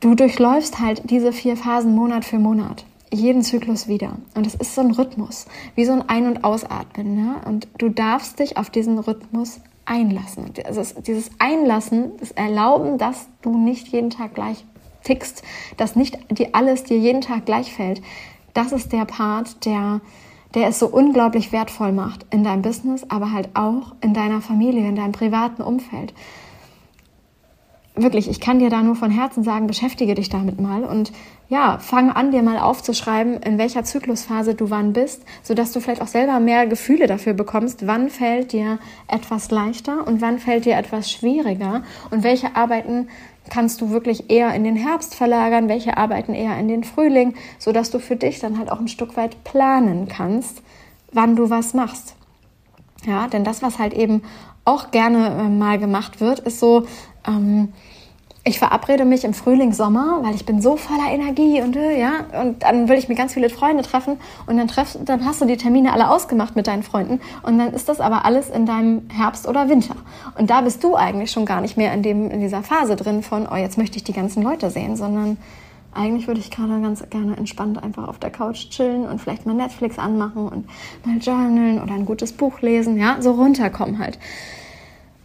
Du 0.00 0.14
durchläufst 0.14 0.80
halt 0.80 1.10
diese 1.10 1.32
vier 1.32 1.56
Phasen 1.56 1.94
Monat 1.94 2.24
für 2.24 2.38
Monat 2.38 2.84
jeden 3.12 3.42
Zyklus 3.42 3.88
wieder. 3.88 4.16
Und 4.34 4.46
es 4.46 4.54
ist 4.54 4.74
so 4.74 4.80
ein 4.80 4.90
Rhythmus, 4.90 5.46
wie 5.74 5.84
so 5.84 5.92
ein 5.92 6.08
Ein- 6.08 6.26
und 6.26 6.44
Ausatmen. 6.44 7.14
Ne? 7.14 7.36
Und 7.46 7.68
du 7.78 7.88
darfst 7.88 8.38
dich 8.38 8.56
auf 8.56 8.70
diesen 8.70 8.98
Rhythmus 8.98 9.60
einlassen. 9.84 10.52
Also 10.64 10.82
dieses 11.00 11.30
Einlassen, 11.38 12.12
das 12.18 12.30
Erlauben, 12.32 12.98
dass 12.98 13.28
du 13.42 13.56
nicht 13.56 13.88
jeden 13.88 14.10
Tag 14.10 14.34
gleich 14.34 14.64
tickst, 15.02 15.42
dass 15.76 15.96
nicht 15.96 16.18
dir 16.30 16.50
alles 16.52 16.84
dir 16.84 16.98
jeden 16.98 17.20
Tag 17.20 17.46
gleich 17.46 17.72
fällt, 17.72 18.02
das 18.54 18.72
ist 18.72 18.92
der 18.92 19.04
Part, 19.04 19.66
der, 19.66 20.00
der 20.54 20.68
es 20.68 20.78
so 20.78 20.86
unglaublich 20.86 21.52
wertvoll 21.52 21.92
macht 21.92 22.24
in 22.30 22.44
deinem 22.44 22.62
Business, 22.62 23.04
aber 23.08 23.32
halt 23.32 23.50
auch 23.54 23.94
in 24.00 24.14
deiner 24.14 24.40
Familie, 24.40 24.88
in 24.88 24.96
deinem 24.96 25.12
privaten 25.12 25.62
Umfeld. 25.62 26.14
Wirklich, 27.94 28.28
ich 28.28 28.40
kann 28.40 28.58
dir 28.58 28.70
da 28.70 28.82
nur 28.82 28.96
von 28.96 29.10
Herzen 29.10 29.44
sagen, 29.44 29.66
beschäftige 29.66 30.14
dich 30.14 30.28
damit 30.28 30.60
mal 30.60 30.84
und 30.84 31.12
ja, 31.48 31.78
fang 31.78 32.10
an, 32.10 32.32
dir 32.32 32.42
mal 32.42 32.58
aufzuschreiben, 32.58 33.40
in 33.42 33.58
welcher 33.58 33.84
Zyklusphase 33.84 34.54
du 34.54 34.70
wann 34.70 34.92
bist, 34.92 35.22
sodass 35.42 35.72
du 35.72 35.80
vielleicht 35.80 36.02
auch 36.02 36.08
selber 36.08 36.40
mehr 36.40 36.66
Gefühle 36.66 37.06
dafür 37.06 37.34
bekommst, 37.34 37.86
wann 37.86 38.10
fällt 38.10 38.52
dir 38.52 38.78
etwas 39.06 39.50
leichter 39.50 40.06
und 40.06 40.20
wann 40.20 40.38
fällt 40.38 40.64
dir 40.64 40.76
etwas 40.76 41.10
schwieriger 41.10 41.82
und 42.10 42.24
welche 42.24 42.56
Arbeiten 42.56 43.08
kannst 43.50 43.80
du 43.80 43.90
wirklich 43.90 44.30
eher 44.30 44.54
in 44.54 44.64
den 44.64 44.76
Herbst 44.76 45.14
verlagern, 45.14 45.68
welche 45.68 45.96
Arbeiten 45.96 46.34
eher 46.34 46.58
in 46.58 46.66
den 46.66 46.82
Frühling, 46.82 47.34
sodass 47.58 47.90
du 47.90 47.98
für 47.98 48.16
dich 48.16 48.40
dann 48.40 48.58
halt 48.58 48.72
auch 48.72 48.80
ein 48.80 48.88
Stück 48.88 49.16
weit 49.16 49.44
planen 49.44 50.08
kannst, 50.08 50.62
wann 51.12 51.36
du 51.36 51.50
was 51.50 51.74
machst. 51.74 52.16
Ja, 53.06 53.28
denn 53.28 53.44
das, 53.44 53.62
was 53.62 53.78
halt 53.78 53.94
eben 53.94 54.22
auch 54.64 54.90
gerne 54.90 55.28
äh, 55.28 55.48
mal 55.48 55.78
gemacht 55.78 56.20
wird, 56.20 56.40
ist 56.40 56.58
so, 56.58 56.86
ähm, 57.26 57.72
ich 58.46 58.58
verabrede 58.58 59.06
mich 59.06 59.24
im 59.24 59.32
Frühling, 59.32 59.72
Sommer, 59.72 60.18
weil 60.22 60.34
ich 60.34 60.44
bin 60.44 60.60
so 60.60 60.76
voller 60.76 61.10
Energie 61.10 61.62
und 61.62 61.76
äh, 61.76 61.98
ja, 61.98 62.26
und 62.42 62.62
dann 62.62 62.88
will 62.88 62.98
ich 62.98 63.08
mir 63.08 63.14
ganz 63.14 63.32
viele 63.32 63.48
Freunde 63.48 63.82
treffen 63.82 64.18
und 64.46 64.58
dann 64.58 64.68
treff, 64.68 64.98
dann 65.02 65.24
hast 65.24 65.40
du 65.40 65.46
die 65.46 65.56
Termine 65.56 65.94
alle 65.94 66.10
ausgemacht 66.10 66.54
mit 66.54 66.66
deinen 66.66 66.82
Freunden 66.82 67.20
und 67.42 67.58
dann 67.58 67.72
ist 67.72 67.88
das 67.88 68.00
aber 68.00 68.26
alles 68.26 68.50
in 68.50 68.66
deinem 68.66 69.08
Herbst 69.10 69.48
oder 69.48 69.70
Winter. 69.70 69.96
Und 70.38 70.50
da 70.50 70.60
bist 70.60 70.84
du 70.84 70.94
eigentlich 70.94 71.30
schon 71.30 71.46
gar 71.46 71.62
nicht 71.62 71.78
mehr 71.78 71.94
in 71.94 72.02
dem 72.02 72.30
in 72.30 72.40
dieser 72.40 72.62
Phase 72.62 72.96
drin 72.96 73.22
von 73.22 73.48
oh 73.50 73.56
jetzt 73.56 73.78
möchte 73.78 73.96
ich 73.96 74.04
die 74.04 74.12
ganzen 74.12 74.42
Leute 74.42 74.70
sehen, 74.70 74.96
sondern 74.96 75.38
eigentlich 75.94 76.26
würde 76.26 76.40
ich 76.40 76.50
gerade 76.50 76.80
ganz 76.80 77.08
gerne 77.10 77.36
entspannt 77.36 77.82
einfach 77.82 78.08
auf 78.08 78.18
der 78.18 78.30
Couch 78.30 78.70
chillen 78.70 79.06
und 79.06 79.20
vielleicht 79.20 79.46
mal 79.46 79.54
Netflix 79.54 79.98
anmachen 79.98 80.48
und 80.48 80.66
mal 81.04 81.18
journalen 81.18 81.82
oder 81.82 81.94
ein 81.94 82.04
gutes 82.04 82.32
Buch 82.32 82.60
lesen, 82.60 82.98
ja, 82.98 83.16
so 83.20 83.32
runterkommen 83.32 83.98
halt. 83.98 84.18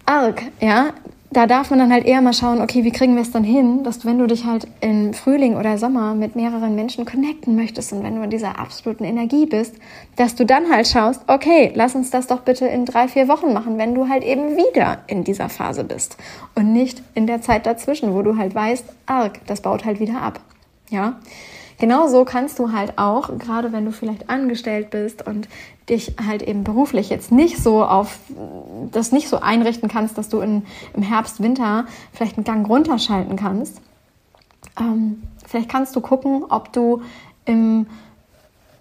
Arg, 0.06 0.44
ja, 0.60 0.94
da 1.32 1.46
darf 1.46 1.70
man 1.70 1.78
dann 1.78 1.94
halt 1.94 2.06
eher 2.06 2.22
mal 2.22 2.34
schauen, 2.34 2.60
okay, 2.60 2.84
wie 2.84 2.92
kriegen 2.92 3.14
wir 3.14 3.22
es 3.22 3.32
dann 3.32 3.44
hin, 3.44 3.84
dass 3.84 4.04
wenn 4.04 4.18
du 4.18 4.26
dich 4.26 4.46
halt 4.46 4.68
im 4.82 5.14
Frühling 5.14 5.58
oder 5.58 5.78
Sommer 5.78 6.16
mit 6.16 6.36
mehreren 6.36 6.74
Menschen 6.74 7.06
connecten 7.06 7.56
möchtest 7.56 7.94
und 7.94 8.04
wenn 8.04 8.16
du 8.16 8.24
in 8.24 8.32
dieser 8.32 8.58
absoluten 8.58 9.04
Energie 9.04 9.46
bist, 9.46 9.76
dass 10.16 10.34
du 10.34 10.46
dann 10.46 10.72
halt 10.72 10.88
schaust, 10.88 11.22
okay, 11.28 11.72
lass 11.76 11.94
uns 11.94 12.10
das 12.10 12.26
doch 12.26 12.42
bitte 12.42 12.66
in 12.66 12.86
drei, 12.86 13.08
vier 13.08 13.28
Wochen 13.28 13.54
machen, 13.54 13.78
wenn 13.78 13.94
du 13.94 14.10
halt 14.10 14.24
eben 14.24 14.58
wieder 14.58 15.00
in 15.06 15.24
dieser 15.24 15.50
Phase 15.50 15.84
bist 15.84 16.18
und 16.56 16.74
nicht 16.74 17.04
in 17.14 17.28
der 17.28 17.42
Zeit 17.42 17.68
dazwischen, 17.68 18.16
wo 18.16 18.24
du 18.24 18.38
halt 18.38 18.56
weißt, 18.56 18.86
arg, 19.06 19.40
das 19.46 19.62
baut 19.62 19.86
halt 19.86 20.00
wieder 20.00 20.22
ab. 20.22 20.40
Ja, 20.90 21.20
genauso 21.78 22.26
kannst 22.26 22.60
du 22.60 22.72
halt 22.72 22.98
auch, 22.98 23.38
gerade 23.38 23.72
wenn 23.72 23.86
du 23.86 23.92
vielleicht 23.92 24.30
angestellt 24.30 24.90
bist 24.90 25.26
und 25.26 25.48
dich 25.90 26.16
halt 26.26 26.42
eben 26.42 26.64
beruflich 26.64 27.10
jetzt 27.10 27.32
nicht 27.32 27.58
so 27.58 27.84
auf 27.84 28.20
das 28.92 29.12
nicht 29.12 29.28
so 29.28 29.40
einrichten 29.40 29.90
kannst, 29.90 30.18
dass 30.18 30.30
du 30.30 30.40
in, 30.40 30.66
im 30.94 31.02
Herbst, 31.02 31.42
Winter 31.42 31.86
vielleicht 32.14 32.38
einen 32.38 32.44
Gang 32.44 32.68
runterschalten 32.68 33.36
kannst. 33.36 33.82
Ähm, 34.80 35.24
vielleicht 35.46 35.70
kannst 35.70 35.96
du 35.96 36.02
gucken, 36.02 36.46
ob 36.50 36.72
du 36.74 37.02
im 37.46 37.88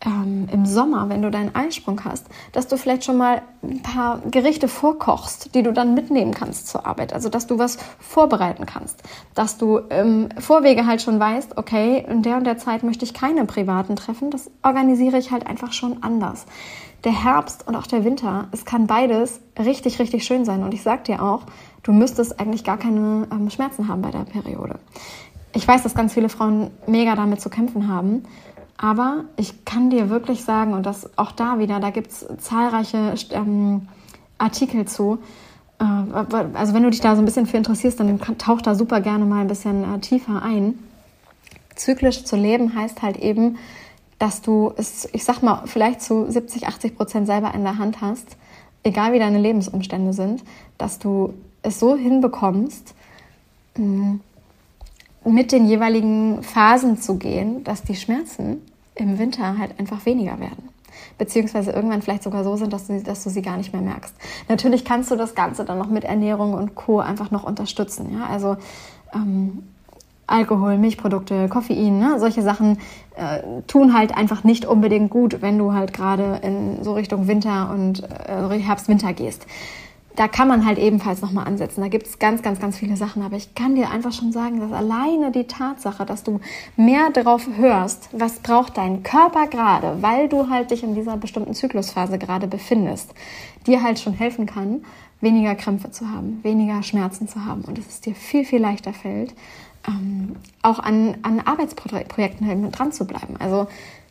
ähm, 0.04 0.48
im 0.52 0.64
Sommer, 0.66 1.08
wenn 1.08 1.22
du 1.22 1.30
deinen 1.30 1.54
Eisprung 1.54 2.04
hast, 2.04 2.26
dass 2.52 2.68
du 2.68 2.76
vielleicht 2.76 3.04
schon 3.04 3.16
mal 3.16 3.42
ein 3.62 3.82
paar 3.82 4.20
Gerichte 4.30 4.68
vorkochst, 4.68 5.54
die 5.54 5.62
du 5.62 5.72
dann 5.72 5.94
mitnehmen 5.94 6.32
kannst 6.32 6.68
zur 6.68 6.86
Arbeit. 6.86 7.12
Also, 7.12 7.28
dass 7.28 7.46
du 7.46 7.58
was 7.58 7.78
vorbereiten 7.98 8.66
kannst. 8.66 9.02
Dass 9.34 9.58
du 9.58 9.78
im 9.78 10.28
Vorwege 10.38 10.86
halt 10.86 11.02
schon 11.02 11.18
weißt, 11.18 11.56
okay, 11.56 12.04
in 12.08 12.22
der 12.22 12.36
und 12.36 12.44
der 12.44 12.58
Zeit 12.58 12.82
möchte 12.82 13.04
ich 13.04 13.14
keine 13.14 13.44
privaten 13.44 13.96
Treffen. 13.96 14.30
Das 14.30 14.50
organisiere 14.62 15.18
ich 15.18 15.30
halt 15.30 15.46
einfach 15.46 15.72
schon 15.72 16.02
anders. 16.02 16.46
Der 17.04 17.24
Herbst 17.24 17.66
und 17.66 17.76
auch 17.76 17.86
der 17.86 18.04
Winter, 18.04 18.48
es 18.50 18.64
kann 18.64 18.86
beides 18.86 19.40
richtig, 19.58 19.98
richtig 19.98 20.24
schön 20.24 20.44
sein. 20.44 20.62
Und 20.62 20.74
ich 20.74 20.82
sag 20.82 21.04
dir 21.04 21.22
auch, 21.22 21.42
du 21.82 21.92
müsstest 21.92 22.40
eigentlich 22.40 22.64
gar 22.64 22.76
keine 22.76 23.28
ähm, 23.32 23.50
Schmerzen 23.50 23.88
haben 23.88 24.02
bei 24.02 24.10
der 24.10 24.24
Periode. 24.24 24.78
Ich 25.54 25.66
weiß, 25.66 25.82
dass 25.82 25.94
ganz 25.94 26.12
viele 26.12 26.28
Frauen 26.28 26.70
mega 26.86 27.16
damit 27.16 27.40
zu 27.40 27.50
kämpfen 27.50 27.88
haben. 27.88 28.24
Aber 28.78 29.24
ich 29.36 29.64
kann 29.64 29.90
dir 29.90 30.08
wirklich 30.08 30.44
sagen, 30.44 30.72
und 30.72 30.86
das 30.86 31.18
auch 31.18 31.32
da 31.32 31.58
wieder, 31.58 31.80
da 31.80 31.90
gibt 31.90 32.12
es 32.12 32.26
zahlreiche 32.38 33.14
ähm, 33.32 33.88
Artikel 34.38 34.86
zu. 34.86 35.18
Äh, 35.80 35.84
also 35.84 36.74
wenn 36.74 36.84
du 36.84 36.90
dich 36.90 37.00
da 37.00 37.16
so 37.16 37.22
ein 37.22 37.24
bisschen 37.24 37.46
für 37.46 37.56
interessierst, 37.56 37.98
dann 37.98 38.20
tauch 38.38 38.62
da 38.62 38.76
super 38.76 39.00
gerne 39.00 39.24
mal 39.24 39.40
ein 39.40 39.48
bisschen 39.48 39.82
äh, 39.82 39.98
tiefer 39.98 40.42
ein. 40.42 40.78
Zyklisch 41.74 42.24
zu 42.24 42.36
leben 42.36 42.74
heißt 42.74 43.02
halt 43.02 43.16
eben, 43.18 43.58
dass 44.20 44.42
du 44.42 44.72
es, 44.76 45.08
ich 45.12 45.24
sag 45.24 45.42
mal, 45.42 45.62
vielleicht 45.66 46.00
zu 46.00 46.30
70, 46.30 46.68
80 46.68 46.96
Prozent 46.96 47.26
selber 47.26 47.52
in 47.54 47.64
der 47.64 47.78
Hand 47.78 48.00
hast, 48.00 48.36
egal 48.84 49.12
wie 49.12 49.18
deine 49.18 49.38
Lebensumstände 49.38 50.12
sind, 50.12 50.44
dass 50.76 51.00
du 51.00 51.34
es 51.62 51.80
so 51.80 51.96
hinbekommst, 51.96 52.94
mm, 53.76 54.16
mit 55.24 55.52
den 55.52 55.66
jeweiligen 55.66 56.42
Phasen 56.42 56.98
zu 57.00 57.16
gehen, 57.16 57.64
dass 57.64 57.82
die 57.82 57.96
Schmerzen 57.96 58.62
im 58.94 59.18
Winter 59.18 59.58
halt 59.58 59.78
einfach 59.78 60.04
weniger 60.06 60.38
werden. 60.40 60.68
Beziehungsweise 61.16 61.72
irgendwann 61.72 62.02
vielleicht 62.02 62.22
sogar 62.22 62.44
so 62.44 62.56
sind, 62.56 62.72
dass 62.72 62.86
du, 62.86 63.02
dass 63.02 63.24
du 63.24 63.30
sie 63.30 63.42
gar 63.42 63.56
nicht 63.56 63.72
mehr 63.72 63.82
merkst. 63.82 64.14
Natürlich 64.48 64.84
kannst 64.84 65.10
du 65.10 65.16
das 65.16 65.34
Ganze 65.34 65.64
dann 65.64 65.78
noch 65.78 65.88
mit 65.88 66.04
Ernährung 66.04 66.54
und 66.54 66.74
Co. 66.74 67.00
einfach 67.00 67.30
noch 67.30 67.44
unterstützen. 67.44 68.12
Ja? 68.12 68.26
Also 68.26 68.56
ähm, 69.14 69.62
Alkohol, 70.26 70.76
Milchprodukte, 70.78 71.48
Koffein, 71.48 71.98
ne? 71.98 72.20
solche 72.20 72.42
Sachen 72.42 72.78
äh, 73.16 73.62
tun 73.66 73.94
halt 73.94 74.16
einfach 74.16 74.44
nicht 74.44 74.64
unbedingt 74.64 75.10
gut, 75.10 75.40
wenn 75.40 75.58
du 75.58 75.72
halt 75.72 75.92
gerade 75.92 76.40
in 76.42 76.84
so 76.84 76.92
Richtung 76.94 77.26
Winter 77.26 77.70
und 77.72 78.02
äh, 78.02 78.58
Herbst-Winter 78.58 79.12
gehst 79.12 79.46
da 80.18 80.26
kann 80.26 80.48
man 80.48 80.66
halt 80.66 80.78
ebenfalls 80.78 81.22
nochmal 81.22 81.46
ansetzen. 81.46 81.80
Da 81.80 81.86
gibt 81.86 82.08
es 82.08 82.18
ganz, 82.18 82.42
ganz, 82.42 82.58
ganz 82.58 82.76
viele 82.76 82.96
Sachen. 82.96 83.22
Aber 83.22 83.36
ich 83.36 83.54
kann 83.54 83.76
dir 83.76 83.88
einfach 83.88 84.12
schon 84.12 84.32
sagen, 84.32 84.58
dass 84.58 84.72
alleine 84.72 85.30
die 85.30 85.44
Tatsache, 85.44 86.04
dass 86.04 86.24
du 86.24 86.40
mehr 86.76 87.10
darauf 87.10 87.46
hörst, 87.56 88.08
was 88.12 88.40
braucht 88.40 88.76
dein 88.78 89.04
Körper 89.04 89.46
gerade, 89.46 90.02
weil 90.02 90.28
du 90.28 90.50
halt 90.50 90.72
dich 90.72 90.82
in 90.82 90.96
dieser 90.96 91.16
bestimmten 91.16 91.54
Zyklusphase 91.54 92.18
gerade 92.18 92.48
befindest, 92.48 93.14
dir 93.68 93.80
halt 93.84 94.00
schon 94.00 94.12
helfen 94.12 94.46
kann, 94.46 94.84
weniger 95.20 95.54
Krämpfe 95.54 95.92
zu 95.92 96.10
haben, 96.10 96.40
weniger 96.42 96.82
Schmerzen 96.82 97.28
zu 97.28 97.44
haben 97.44 97.62
und 97.62 97.78
dass 97.78 97.86
es 97.86 98.00
dir 98.00 98.16
viel, 98.16 98.44
viel 98.44 98.60
leichter 98.60 98.92
fällt, 98.92 99.34
ähm, 99.86 100.34
auch 100.62 100.80
an, 100.80 101.18
an 101.22 101.38
Arbeitsprojekten 101.38 102.44
halt 102.44 102.76
dran 102.76 102.90
zu 102.90 103.06
bleiben. 103.06 103.36
Also 103.38 103.68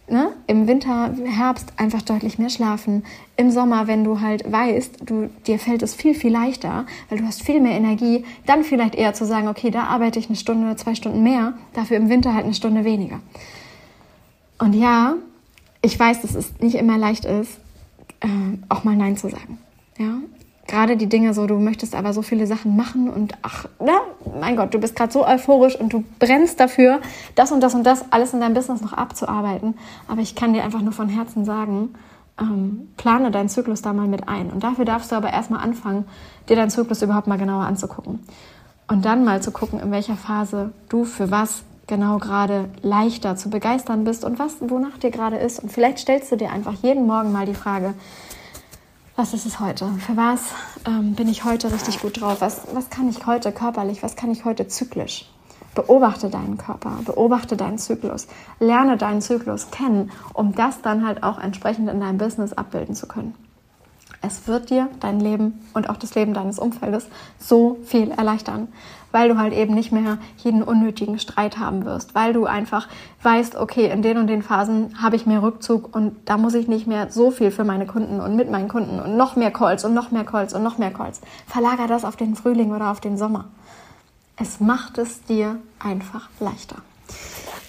ne, 0.09 0.31
im 0.47 0.67
Winter, 0.67 1.13
Herbst 1.25 1.73
einfach 1.77 2.01
deutlich 2.01 2.39
mehr 2.39 2.49
schlafen. 2.49 3.03
Im 3.35 3.51
Sommer, 3.51 3.87
wenn 3.87 4.03
du 4.03 4.21
halt 4.21 4.49
weißt, 4.49 4.99
du, 5.05 5.29
dir 5.45 5.59
fällt 5.59 5.81
es 5.81 5.93
viel, 5.93 6.15
viel 6.15 6.31
leichter, 6.31 6.85
weil 7.09 7.19
du 7.19 7.25
hast 7.25 7.43
viel 7.43 7.59
mehr 7.59 7.77
Energie, 7.77 8.25
dann 8.45 8.63
vielleicht 8.63 8.95
eher 8.95 9.13
zu 9.13 9.25
sagen, 9.25 9.47
okay, 9.47 9.69
da 9.69 9.83
arbeite 9.83 10.19
ich 10.19 10.27
eine 10.27 10.37
Stunde, 10.37 10.75
zwei 10.75 10.95
Stunden 10.95 11.23
mehr, 11.23 11.53
dafür 11.73 11.97
im 11.97 12.09
Winter 12.09 12.33
halt 12.33 12.45
eine 12.45 12.53
Stunde 12.53 12.83
weniger. 12.83 13.19
Und 14.59 14.73
ja, 14.73 15.15
ich 15.81 15.99
weiß, 15.99 16.21
dass 16.21 16.35
es 16.35 16.59
nicht 16.59 16.75
immer 16.75 16.97
leicht 16.97 17.25
ist, 17.25 17.59
äh, 18.21 18.27
auch 18.69 18.83
mal 18.83 18.95
Nein 18.95 19.17
zu 19.17 19.29
sagen. 19.29 19.59
Ja, 19.97 20.17
gerade 20.67 20.97
die 20.97 21.07
Dinge 21.07 21.33
so, 21.33 21.47
du 21.47 21.55
möchtest 21.55 21.95
aber 21.95 22.13
so 22.13 22.21
viele 22.21 22.45
Sachen 22.45 22.75
machen 22.75 23.09
und 23.09 23.33
ach, 23.41 23.65
na, 23.79 23.99
mein 24.39 24.55
Gott, 24.55 24.73
du 24.73 24.79
bist 24.79 24.95
gerade 24.95 25.11
so 25.11 25.25
euphorisch 25.25 25.75
und 25.75 25.93
du 25.93 26.03
brennst 26.19 26.59
dafür, 26.59 26.99
das 27.35 27.51
und 27.51 27.61
das 27.61 27.73
und 27.73 27.83
das 27.83 28.11
alles 28.11 28.33
in 28.33 28.41
deinem 28.41 28.53
Business 28.53 28.81
noch 28.81 28.93
abzuarbeiten. 28.93 29.75
Aber 30.07 30.21
ich 30.21 30.35
kann 30.35 30.53
dir 30.53 30.63
einfach 30.63 30.81
nur 30.81 30.93
von 30.93 31.09
Herzen 31.09 31.45
sagen, 31.45 31.95
ähm, 32.39 32.89
plane 32.97 33.31
deinen 33.31 33.49
Zyklus 33.49 33.81
da 33.81 33.93
mal 33.93 34.07
mit 34.07 34.27
ein. 34.27 34.51
Und 34.51 34.63
dafür 34.63 34.85
darfst 34.85 35.11
du 35.11 35.15
aber 35.15 35.31
erstmal 35.31 35.63
anfangen, 35.63 36.05
dir 36.49 36.55
deinen 36.55 36.69
Zyklus 36.69 37.01
überhaupt 37.01 37.27
mal 37.27 37.37
genauer 37.37 37.65
anzugucken. 37.65 38.19
Und 38.87 39.05
dann 39.05 39.23
mal 39.23 39.41
zu 39.41 39.51
gucken, 39.51 39.79
in 39.79 39.91
welcher 39.91 40.15
Phase 40.15 40.71
du 40.89 41.03
für 41.03 41.31
was 41.31 41.63
genau 41.87 42.17
gerade 42.19 42.65
leichter 42.81 43.35
zu 43.37 43.49
begeistern 43.49 44.03
bist 44.03 44.25
und 44.25 44.39
was, 44.39 44.57
wonach 44.59 44.97
dir 44.97 45.09
gerade 45.09 45.37
ist. 45.37 45.59
Und 45.59 45.71
vielleicht 45.71 45.99
stellst 45.99 46.31
du 46.31 46.35
dir 46.35 46.51
einfach 46.51 46.73
jeden 46.81 47.07
Morgen 47.07 47.31
mal 47.31 47.45
die 47.45 47.53
Frage, 47.53 47.93
was 49.17 49.33
ist 49.33 49.47
es 49.47 49.59
heute? 49.59 49.87
Für 50.05 50.15
was 50.15 50.41
ähm, 50.85 51.15
bin 51.15 51.27
ich 51.27 51.43
heute 51.43 51.73
richtig 51.73 51.99
gut 52.01 52.21
drauf? 52.21 52.39
Was, 52.39 52.61
was 52.73 52.91
kann 52.91 53.09
ich 53.09 53.25
heute 53.25 53.51
körperlich? 53.51 54.03
Was 54.03 54.15
kann 54.15 54.31
ich 54.31 54.45
heute 54.45 54.67
zyklisch? 54.67 55.25
Beobachte 55.73 56.29
deinen 56.29 56.57
Körper, 56.57 56.99
beobachte 57.03 57.57
deinen 57.57 57.79
Zyklus, 57.79 58.27
lerne 58.59 58.95
deinen 58.95 59.21
Zyklus 59.21 59.71
kennen, 59.71 60.11
um 60.33 60.53
das 60.53 60.81
dann 60.81 61.05
halt 61.05 61.23
auch 61.23 61.39
entsprechend 61.39 61.89
in 61.89 61.99
deinem 61.99 62.19
Business 62.19 62.53
abbilden 62.53 62.93
zu 62.93 63.07
können. 63.07 63.33
Es 64.21 64.47
wird 64.47 64.69
dir 64.69 64.89
dein 64.99 65.19
Leben 65.19 65.61
und 65.73 65.89
auch 65.89 65.97
das 65.97 66.15
Leben 66.15 66.33
deines 66.33 66.57
Umfeldes 66.57 67.07
so 67.39 67.77
viel 67.85 68.11
erleichtern, 68.11 68.67
weil 69.11 69.29
du 69.29 69.37
halt 69.37 69.53
eben 69.53 69.73
nicht 69.75 69.91
mehr 69.91 70.17
jeden 70.37 70.63
unnötigen 70.63 71.19
Streit 71.19 71.59
haben 71.59 71.85
wirst, 71.85 72.15
weil 72.15 72.33
du 72.33 72.45
einfach 72.45 72.87
weißt, 73.21 73.55
okay, 73.55 73.89
in 73.91 74.01
den 74.01 74.17
und 74.17 74.27
den 74.27 74.41
Phasen 74.41 75.01
habe 75.01 75.15
ich 75.15 75.25
mehr 75.25 75.43
Rückzug 75.43 75.95
und 75.95 76.15
da 76.25 76.37
muss 76.37 76.55
ich 76.55 76.67
nicht 76.67 76.87
mehr 76.87 77.11
so 77.11 77.29
viel 77.31 77.51
für 77.51 77.63
meine 77.63 77.85
Kunden 77.85 78.19
und 78.19 78.35
mit 78.35 78.49
meinen 78.49 78.67
Kunden 78.67 78.99
und 78.99 79.17
noch 79.17 79.35
mehr 79.35 79.51
Calls 79.51 79.85
und 79.85 79.93
noch 79.93 80.11
mehr 80.11 80.25
Calls 80.25 80.53
und 80.53 80.63
noch 80.63 80.77
mehr 80.77 80.91
Calls. 80.91 81.21
Verlager 81.45 81.87
das 81.87 82.03
auf 82.03 82.15
den 82.15 82.35
Frühling 82.35 82.73
oder 82.73 82.91
auf 82.91 82.99
den 82.99 83.17
Sommer. 83.17 83.45
Es 84.35 84.59
macht 84.59 84.97
es 84.97 85.23
dir 85.23 85.57
einfach 85.79 86.29
leichter. 86.39 86.77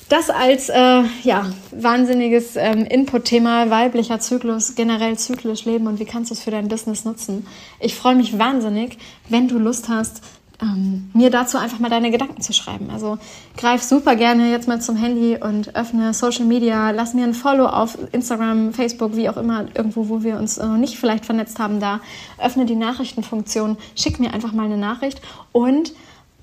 Das 0.09 0.31
als 0.31 0.71
äh, 0.71 1.03
ja, 1.23 1.51
wahnsinniges 1.71 2.57
ähm, 2.57 2.87
Input-Thema 2.87 3.69
weiblicher 3.69 4.19
Zyklus, 4.21 4.75
generell 4.75 5.19
zyklisch 5.19 5.67
leben 5.67 5.87
und 5.87 6.01
wie 6.01 6.07
kannst 6.07 6.31
du 6.31 6.35
es 6.35 6.43
für 6.43 6.51
dein 6.51 6.69
Business 6.69 7.05
nutzen. 7.05 7.47
Ich 7.79 7.95
freue 7.95 8.15
mich 8.15 8.39
wahnsinnig, 8.39 8.97
wenn 9.29 9.49
du 9.49 9.59
Lust 9.59 9.91
hast, 9.91 10.23
ähm, 10.63 11.11
mir 11.13 11.31
dazu 11.31 11.59
einfach 11.59 11.79
mal 11.79 11.91
deine 11.91 12.11
Gedanken 12.11 12.41
zu 12.41 12.55
schreiben. 12.55 12.89
Also 12.91 13.19
greif 13.59 13.83
super 13.83 14.17
gerne 14.17 14.51
jetzt 14.51 14.67
mal 14.67 14.81
zum 14.81 14.97
Handy 14.97 15.37
und 15.37 15.77
öffne 15.77 16.15
Social 16.15 16.47
Media, 16.47 16.91
lass 16.91 17.13
mir 17.13 17.25
ein 17.25 17.35
Follow 17.35 17.67
auf 17.67 17.99
Instagram, 18.13 18.73
Facebook, 18.73 19.15
wie 19.15 19.29
auch 19.29 19.37
immer, 19.37 19.67
irgendwo, 19.75 20.09
wo 20.09 20.23
wir 20.23 20.39
uns 20.39 20.57
noch 20.57 20.79
nicht 20.79 20.97
vielleicht 20.97 21.27
vernetzt 21.27 21.59
haben, 21.59 21.81
da 21.81 22.01
öffne 22.43 22.65
die 22.65 22.77
Nachrichtenfunktion, 22.77 23.77
schick 23.95 24.19
mir 24.19 24.33
einfach 24.33 24.53
mal 24.53 24.65
eine 24.65 24.79
Nachricht 24.79 25.21
und 25.53 25.93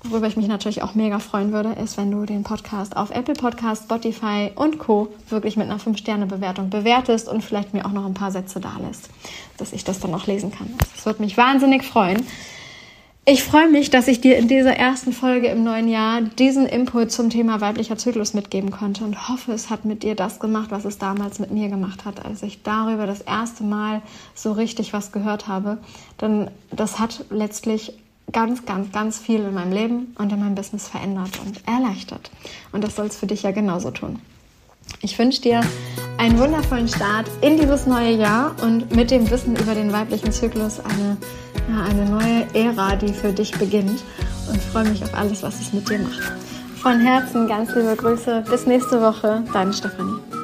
worüber 0.02 0.26
ich 0.26 0.36
mich 0.36 0.48
natürlich 0.48 0.82
auch 0.82 0.94
mega 0.94 1.18
freuen 1.18 1.52
würde, 1.52 1.72
ist, 1.72 1.96
wenn 1.96 2.10
du 2.10 2.24
den 2.26 2.42
Podcast 2.42 2.96
auf 2.96 3.10
Apple 3.10 3.34
Podcast, 3.34 3.84
Spotify 3.84 4.50
und 4.54 4.78
Co. 4.78 5.08
wirklich 5.28 5.56
mit 5.56 5.68
einer 5.68 5.80
5-Sterne-Bewertung 5.80 6.70
bewertest 6.70 7.28
und 7.28 7.42
vielleicht 7.42 7.74
mir 7.74 7.86
auch 7.86 7.92
noch 7.92 8.06
ein 8.06 8.14
paar 8.14 8.30
Sätze 8.30 8.60
da 8.60 8.72
lässt, 8.86 9.10
dass 9.56 9.72
ich 9.72 9.84
das 9.84 10.00
dann 10.00 10.14
auch 10.14 10.26
lesen 10.26 10.52
kann. 10.52 10.72
Das 10.78 11.06
würde 11.06 11.22
mich 11.22 11.36
wahnsinnig 11.36 11.84
freuen. 11.84 12.24
Ich 13.28 13.42
freue 13.42 13.68
mich, 13.68 13.90
dass 13.90 14.06
ich 14.06 14.20
dir 14.20 14.36
in 14.36 14.46
dieser 14.46 14.76
ersten 14.76 15.12
Folge 15.12 15.48
im 15.48 15.64
neuen 15.64 15.88
Jahr 15.88 16.20
diesen 16.20 16.64
Input 16.64 17.10
zum 17.10 17.28
Thema 17.28 17.60
weiblicher 17.60 17.98
Zyklus 17.98 18.34
mitgeben 18.34 18.70
konnte 18.70 19.02
und 19.02 19.28
hoffe, 19.28 19.50
es 19.50 19.68
hat 19.68 19.84
mit 19.84 20.04
dir 20.04 20.14
das 20.14 20.38
gemacht, 20.38 20.70
was 20.70 20.84
es 20.84 20.98
damals 20.98 21.40
mit 21.40 21.50
mir 21.50 21.68
gemacht 21.68 22.04
hat, 22.04 22.24
als 22.24 22.44
ich 22.44 22.62
darüber 22.62 23.04
das 23.04 23.22
erste 23.22 23.64
Mal 23.64 24.00
so 24.36 24.52
richtig 24.52 24.92
was 24.92 25.10
gehört 25.10 25.48
habe. 25.48 25.78
Denn 26.20 26.52
das 26.70 27.00
hat 27.00 27.24
letztlich 27.30 27.94
ganz, 28.32 28.64
ganz, 28.66 28.92
ganz 28.92 29.18
viel 29.18 29.40
in 29.40 29.54
meinem 29.54 29.72
Leben 29.72 30.14
und 30.18 30.32
in 30.32 30.40
meinem 30.40 30.54
Business 30.54 30.88
verändert 30.88 31.40
und 31.44 31.66
erleichtert. 31.66 32.30
Und 32.72 32.84
das 32.84 32.96
soll 32.96 33.06
es 33.06 33.16
für 33.16 33.26
dich 33.26 33.42
ja 33.42 33.52
genauso 33.52 33.90
tun. 33.90 34.20
Ich 35.02 35.18
wünsche 35.18 35.42
dir 35.42 35.60
einen 36.18 36.38
wundervollen 36.38 36.88
Start 36.88 37.26
in 37.40 37.58
dieses 37.58 37.86
neue 37.86 38.12
Jahr 38.12 38.54
und 38.62 38.94
mit 38.94 39.10
dem 39.10 39.28
Wissen 39.30 39.56
über 39.56 39.74
den 39.74 39.92
weiblichen 39.92 40.32
Zyklus 40.32 40.80
eine, 40.80 41.16
ja, 41.68 41.82
eine 41.84 42.08
neue 42.08 42.46
Ära, 42.54 42.96
die 42.96 43.12
für 43.12 43.32
dich 43.32 43.52
beginnt 43.52 44.02
und 44.48 44.62
freue 44.62 44.88
mich 44.88 45.02
auf 45.02 45.14
alles, 45.14 45.42
was 45.42 45.60
es 45.60 45.72
mit 45.72 45.88
dir 45.88 45.98
macht. 45.98 46.32
Von 46.76 47.00
Herzen 47.00 47.48
ganz 47.48 47.74
liebe 47.74 47.96
Grüße. 47.96 48.44
Bis 48.48 48.66
nächste 48.66 49.00
Woche, 49.00 49.42
deine 49.52 49.72
Stefanie. 49.72 50.35